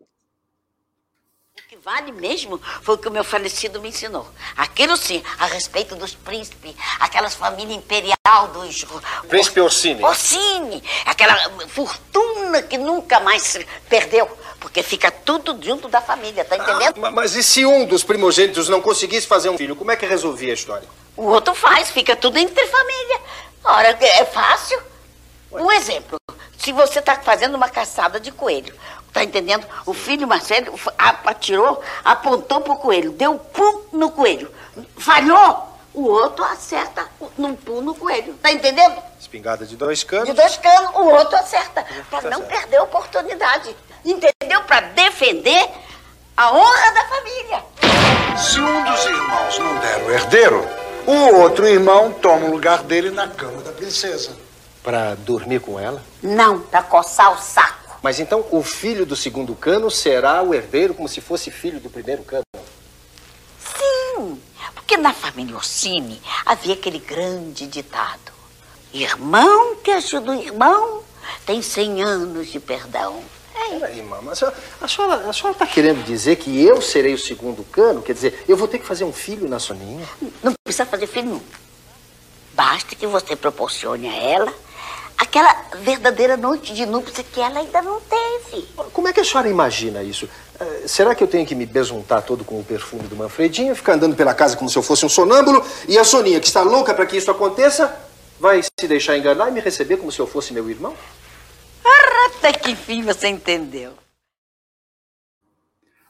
O 1.58 1.68
que 1.68 1.76
vale 1.76 2.12
mesmo 2.12 2.58
foi 2.82 2.94
o 2.94 2.98
que 2.98 3.08
o 3.08 3.10
meu 3.10 3.24
falecido 3.24 3.80
me 3.80 3.88
ensinou. 3.88 4.30
Aquilo 4.56 4.96
sim, 4.96 5.22
a 5.38 5.46
respeito 5.46 5.96
dos 5.96 6.14
príncipes, 6.14 6.74
aquelas 7.00 7.34
famílias 7.34 7.78
imperial 7.78 8.48
dos. 8.52 8.84
Príncipe 9.28 9.60
Orsini. 9.60 10.04
Orsini! 10.04 10.82
Aquela 11.06 11.34
fortuna 11.68 12.62
que 12.62 12.78
nunca 12.78 13.20
mais 13.20 13.42
se 13.42 13.66
perdeu, 13.88 14.28
porque 14.66 14.82
fica 14.82 15.12
tudo 15.12 15.56
junto 15.62 15.86
da 15.86 16.00
família, 16.00 16.44
tá 16.44 16.56
entendendo? 16.56 17.00
Ma- 17.00 17.12
Mas 17.12 17.36
e 17.36 17.42
se 17.44 17.64
um 17.64 17.86
dos 17.86 18.02
primogênitos 18.02 18.68
não 18.68 18.80
conseguisse 18.80 19.24
fazer 19.24 19.48
um 19.48 19.56
filho, 19.56 19.76
como 19.76 19.92
é 19.92 19.96
que 19.96 20.04
resolvia 20.04 20.50
a 20.50 20.54
história? 20.54 20.88
O 21.16 21.22
outro 21.26 21.54
faz, 21.54 21.88
fica 21.90 22.16
tudo 22.16 22.36
entre 22.36 22.66
família. 22.66 23.20
Ora, 23.62 23.96
é 24.00 24.24
fácil. 24.24 24.76
Um 25.52 25.70
exemplo. 25.70 26.18
Se 26.58 26.72
você 26.72 26.98
está 26.98 27.14
fazendo 27.14 27.54
uma 27.54 27.68
caçada 27.68 28.18
de 28.18 28.32
coelho, 28.32 28.74
tá 29.12 29.22
entendendo? 29.22 29.64
O 29.86 29.94
filho 29.94 30.26
mais 30.26 30.48
velho 30.48 30.74
atirou, 31.24 31.80
apontou 32.04 32.60
pro 32.60 32.74
coelho, 32.74 33.12
deu 33.12 33.38
pum 33.38 33.82
no 33.92 34.10
coelho. 34.10 34.50
Falhou! 34.98 35.75
O 35.96 36.10
outro 36.10 36.44
acerta 36.44 37.08
num 37.38 37.56
pum 37.56 37.80
no 37.80 37.94
coelho, 37.94 38.34
tá 38.34 38.52
entendendo? 38.52 39.02
Espingarda 39.18 39.64
de 39.64 39.78
dois 39.78 40.04
canos. 40.04 40.26
De 40.26 40.34
dois 40.34 40.54
canos, 40.58 40.90
o 40.94 41.06
outro 41.06 41.34
acerta. 41.36 41.86
Para 42.10 42.28
não 42.28 42.42
perder 42.42 42.76
a 42.76 42.82
oportunidade. 42.82 43.74
Entendeu? 44.04 44.62
Para 44.66 44.88
defender 44.88 45.70
a 46.36 46.52
honra 46.52 46.92
da 46.92 47.04
família. 47.06 47.64
Se 48.36 48.60
um 48.60 48.84
dos 48.84 49.06
irmãos 49.06 49.58
não 49.58 49.78
der 49.78 50.04
o 50.04 50.12
herdeiro, 50.12 50.68
o 51.06 51.36
outro 51.40 51.66
irmão 51.66 52.12
toma 52.12 52.44
o 52.44 52.50
lugar 52.50 52.82
dele 52.82 53.10
na 53.10 53.28
cama 53.28 53.62
da 53.62 53.72
princesa. 53.72 54.36
Para 54.82 55.14
dormir 55.14 55.60
com 55.60 55.80
ela? 55.80 56.02
Não, 56.22 56.60
para 56.60 56.82
coçar 56.82 57.32
o 57.32 57.38
saco. 57.38 57.96
Mas 58.02 58.20
então 58.20 58.44
o 58.50 58.62
filho 58.62 59.06
do 59.06 59.16
segundo 59.16 59.54
cano 59.54 59.90
será 59.90 60.42
o 60.42 60.54
herdeiro 60.54 60.92
como 60.92 61.08
se 61.08 61.22
fosse 61.22 61.50
filho 61.50 61.80
do 61.80 61.88
primeiro 61.88 62.22
cano? 62.22 62.42
Porque 64.86 64.96
na 64.96 65.12
família 65.12 65.56
Orsini 65.56 66.22
havia 66.44 66.74
aquele 66.74 67.00
grande 67.00 67.66
ditado: 67.66 68.32
Irmão 68.94 69.74
que 69.82 69.90
ajuda 69.90 70.30
o 70.30 70.40
irmão 70.40 71.02
tem 71.44 71.60
cem 71.60 72.04
anos 72.04 72.46
de 72.46 72.60
perdão. 72.60 73.20
Peraí, 73.52 74.00
mamãe. 74.00 74.30
A 74.30 74.36
senhora, 74.36 74.56
a 74.80 74.86
senhora, 74.88 75.14
a 75.28 75.32
senhora 75.32 75.52
está 75.54 75.66
querendo 75.66 76.04
dizer 76.04 76.36
que 76.36 76.64
eu 76.64 76.80
serei 76.80 77.14
o 77.14 77.18
segundo 77.18 77.64
cano? 77.64 78.00
Quer 78.00 78.12
dizer, 78.12 78.44
eu 78.46 78.56
vou 78.56 78.68
ter 78.68 78.78
que 78.78 78.86
fazer 78.86 79.02
um 79.02 79.12
filho 79.12 79.48
na 79.48 79.58
Soninha? 79.58 80.08
Não 80.40 80.52
precisa 80.62 80.86
fazer 80.86 81.08
filho, 81.08 81.30
não. 81.30 81.42
Basta 82.54 82.94
que 82.94 83.08
você 83.08 83.34
proporcione 83.34 84.08
a 84.08 84.14
ela 84.14 84.54
aquela 85.18 85.52
verdadeira 85.80 86.36
noite 86.36 86.74
de 86.74 86.86
núpcias 86.86 87.26
que 87.32 87.40
ela 87.40 87.58
ainda 87.58 87.82
não 87.82 88.00
teve. 88.00 88.68
Como 88.92 89.08
é 89.08 89.12
que 89.12 89.20
a 89.20 89.24
senhora 89.24 89.48
imagina 89.48 90.02
isso? 90.02 90.28
Eh, 90.58 90.88
será 90.88 91.14
que 91.14 91.22
eu 91.22 91.28
tenho 91.28 91.46
que 91.46 91.54
me 91.54 91.66
besuntar 91.66 92.22
todo 92.22 92.44
com 92.44 92.58
o 92.58 92.64
perfume 92.64 93.06
do 93.08 93.16
Manfredinho, 93.16 93.74
ficar 93.74 93.94
andando 93.94 94.16
pela 94.16 94.34
casa 94.34 94.56
como 94.56 94.70
se 94.70 94.78
eu 94.78 94.82
fosse 94.82 95.04
um 95.04 95.08
sonâmbulo, 95.08 95.64
e 95.88 95.98
a 95.98 96.04
Soninha, 96.04 96.40
que 96.40 96.46
está 96.46 96.62
louca 96.62 96.94
para 96.94 97.06
que 97.06 97.16
isso 97.16 97.30
aconteça, 97.30 97.94
vai 98.40 98.62
se 98.62 98.88
deixar 98.88 99.16
enganar 99.16 99.48
e 99.48 99.52
me 99.52 99.60
receber 99.60 99.98
como 99.98 100.10
se 100.10 100.20
eu 100.20 100.26
fosse 100.26 100.52
meu 100.52 100.68
irmão? 100.70 100.94
Até 102.38 102.52
que 102.52 102.70
enfim 102.70 103.02
você 103.02 103.28
entendeu. 103.28 103.92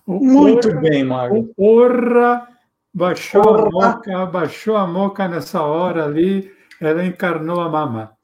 Muito 0.06 0.74
bem, 0.80 1.04
Mago. 1.04 1.52
Porra, 1.56 2.48
baixou 2.92 3.42
Porra. 3.42 3.62
a 3.62 3.70
moca, 3.70 4.26
baixou 4.26 4.76
a 4.76 4.86
moca 4.86 5.26
nessa 5.28 5.62
hora 5.62 6.04
ali, 6.04 6.52
ela 6.80 7.04
encarnou 7.04 7.60
a 7.60 7.68
mama. 7.68 8.16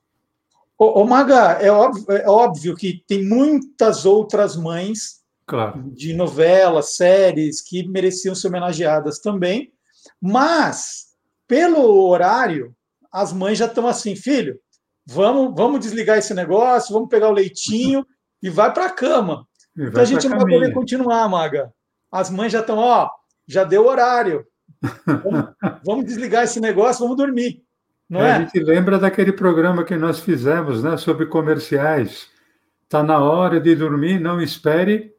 Ô, 0.78 1.00
ô 1.00 1.06
Maga, 1.06 1.58
é 1.60 1.70
óbvio, 1.70 2.04
é 2.10 2.28
óbvio 2.28 2.76
que 2.76 3.02
tem 3.06 3.24
muitas 3.24 4.04
outras 4.04 4.56
mães 4.56 5.21
claro. 5.52 5.82
de 5.92 6.14
novelas, 6.14 6.96
séries 6.96 7.60
que 7.60 7.86
mereciam 7.86 8.34
ser 8.34 8.48
homenageadas 8.48 9.18
também, 9.18 9.70
mas 10.20 11.08
pelo 11.46 12.08
horário, 12.08 12.74
as 13.12 13.32
mães 13.32 13.58
já 13.58 13.66
estão 13.66 13.86
assim, 13.86 14.16
filho, 14.16 14.58
vamos, 15.04 15.54
vamos 15.54 15.80
desligar 15.80 16.16
esse 16.16 16.32
negócio, 16.32 16.94
vamos 16.94 17.10
pegar 17.10 17.28
o 17.28 17.32
leitinho 17.32 18.06
e 18.42 18.48
vai 18.48 18.72
para 18.72 18.86
a 18.86 18.90
cama. 18.90 19.46
Então 19.76 20.00
a 20.00 20.06
gente 20.06 20.26
não 20.26 20.38
vai 20.38 20.50
poder 20.50 20.72
continuar, 20.72 21.28
Maga. 21.28 21.70
As 22.10 22.30
mães 22.30 22.52
já 22.52 22.60
estão, 22.60 22.78
ó, 22.78 23.10
já 23.46 23.64
deu 23.64 23.86
horário. 23.86 24.46
Vamos, 25.06 25.50
vamos 25.84 26.04
desligar 26.06 26.44
esse 26.44 26.60
negócio, 26.60 27.02
vamos 27.02 27.18
dormir. 27.18 27.62
Não 28.08 28.22
é, 28.22 28.28
é? 28.28 28.32
A 28.32 28.40
gente 28.40 28.58
lembra 28.58 28.98
daquele 28.98 29.32
programa 29.32 29.84
que 29.84 29.96
nós 29.96 30.20
fizemos, 30.20 30.82
né, 30.82 30.96
sobre 30.96 31.26
comerciais. 31.26 32.28
Está 32.84 33.02
na 33.02 33.18
hora 33.18 33.60
de 33.60 33.74
dormir, 33.74 34.18
não 34.18 34.40
espere 34.40 35.14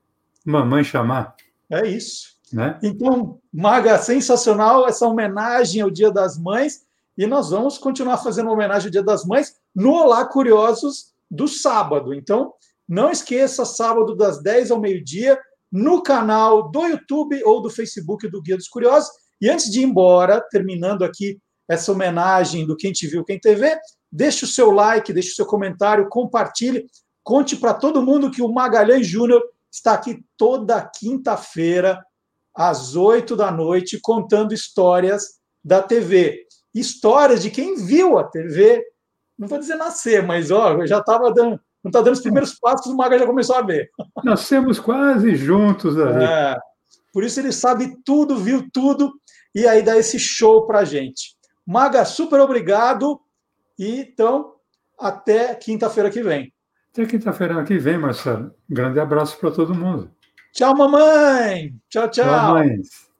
mamãe 0.46 0.84
chamar. 0.84 1.36
É 1.70 1.88
isso. 1.88 2.34
Né? 2.52 2.78
Então, 2.84 3.39
Maga, 3.52 3.98
sensacional 3.98 4.88
essa 4.88 5.08
homenagem 5.08 5.82
ao 5.82 5.89
Dia 5.89 6.12
das 6.12 6.38
Mães. 6.38 6.82
E 7.18 7.26
nós 7.26 7.50
vamos 7.52 7.78
continuar 7.78 8.18
fazendo 8.18 8.50
homenagem 8.50 8.88
ao 8.88 8.91
Dia 8.91 9.04
das 9.04 9.26
Mães 9.26 9.56
no 9.76 9.91
Olá 9.91 10.26
Curiosos 10.26 11.14
do 11.30 11.48
sábado. 11.48 12.14
Então, 12.14 12.54
não 12.88 13.10
esqueça, 13.10 13.66
sábado 13.66 14.16
das 14.16 14.41
10 14.41 14.72
ao 14.72 14.80
meio-dia, 14.80 15.39
no 15.72 16.04
canal 16.04 16.70
do 16.70 16.86
YouTube 16.86 17.41
ou 17.44 17.62
do 17.62 17.70
Facebook 17.70 18.28
do 18.28 18.41
Guia 18.41 18.56
dos 18.56 18.68
Curiosos. 18.68 19.10
E 19.41 19.50
antes 19.50 19.72
de 19.72 19.80
ir 19.80 19.84
embora, 19.84 20.39
terminando 20.52 21.04
aqui 21.04 21.39
essa 21.68 21.91
homenagem 21.91 22.68
do 22.68 22.76
Quem 22.76 22.91
Te 22.91 23.08
Viu, 23.08 23.24
Quem 23.24 23.39
TV, 23.39 23.76
deixe 24.12 24.46
o 24.46 24.48
seu 24.48 24.70
like, 24.70 25.12
deixe 25.12 25.32
o 25.32 25.36
seu 25.36 25.46
comentário, 25.46 26.08
compartilhe, 26.10 26.86
conte 27.24 27.56
para 27.56 27.74
todo 27.74 28.04
mundo 28.04 28.30
que 28.30 28.41
o 28.41 28.52
Magalhães 28.52 29.08
Júnior 29.08 29.41
está 29.74 29.93
aqui 29.93 30.24
toda 30.38 30.80
quinta-feira, 30.82 31.99
às 32.55 32.95
oito 32.95 33.36
da 33.36 33.51
noite, 33.51 33.99
contando 33.99 34.53
histórias 34.53 35.39
da 35.63 35.82
TV. 35.82 36.45
Histórias 36.74 37.41
de 37.41 37.49
quem 37.49 37.76
viu 37.76 38.19
a 38.19 38.24
TV, 38.24 38.86
não 39.38 39.47
vou 39.47 39.57
dizer 39.57 39.76
nascer, 39.76 40.21
mas 40.24 40.51
ó, 40.51 40.86
já 40.86 40.99
estava 40.99 41.34
dando, 41.34 41.59
não 41.84 41.89
está 41.89 42.01
dando 42.01 42.13
os 42.13 42.21
primeiros 42.21 42.53
passos, 42.53 42.93
o 42.93 42.95
Maga 42.95 43.17
já 43.17 43.26
começou 43.26 43.55
a 43.55 43.63
ver. 43.63 43.89
Nascemos 44.24 44.80
quase 44.80 45.36
juntos 45.36 45.99
ali. 45.99 46.24
É, 46.24 46.55
por 47.11 47.24
isso 47.24 47.39
ele 47.39 47.51
sabe 47.51 47.97
tudo, 48.05 48.38
viu 48.38 48.69
tudo, 48.71 49.11
e 49.55 49.67
aí 49.67 49.82
dá 49.82 49.97
esse 49.97 50.19
show 50.19 50.67
para 50.67 50.86
gente. 50.86 51.36
Maga, 51.65 52.05
super 52.05 52.39
obrigado. 52.39 53.19
E 53.78 54.01
então, 54.01 54.53
até 54.99 55.55
quinta-feira 55.55 56.11
que 56.11 56.21
vem. 56.21 56.53
Até 56.94 57.08
quinta-feira 57.08 57.64
que 57.64 57.80
vem, 57.80 57.98
Marcelo. 57.98 58.54
grande 58.70 59.00
abraço 59.00 59.39
para 59.39 59.50
todo 59.50 59.74
mundo. 59.74 60.12
Tchau, 60.54 60.78
mamãe. 60.78 61.74
Tchau, 61.89 62.08
tchau. 62.08 62.24
Tchau, 62.24 62.54
mães. 62.54 63.12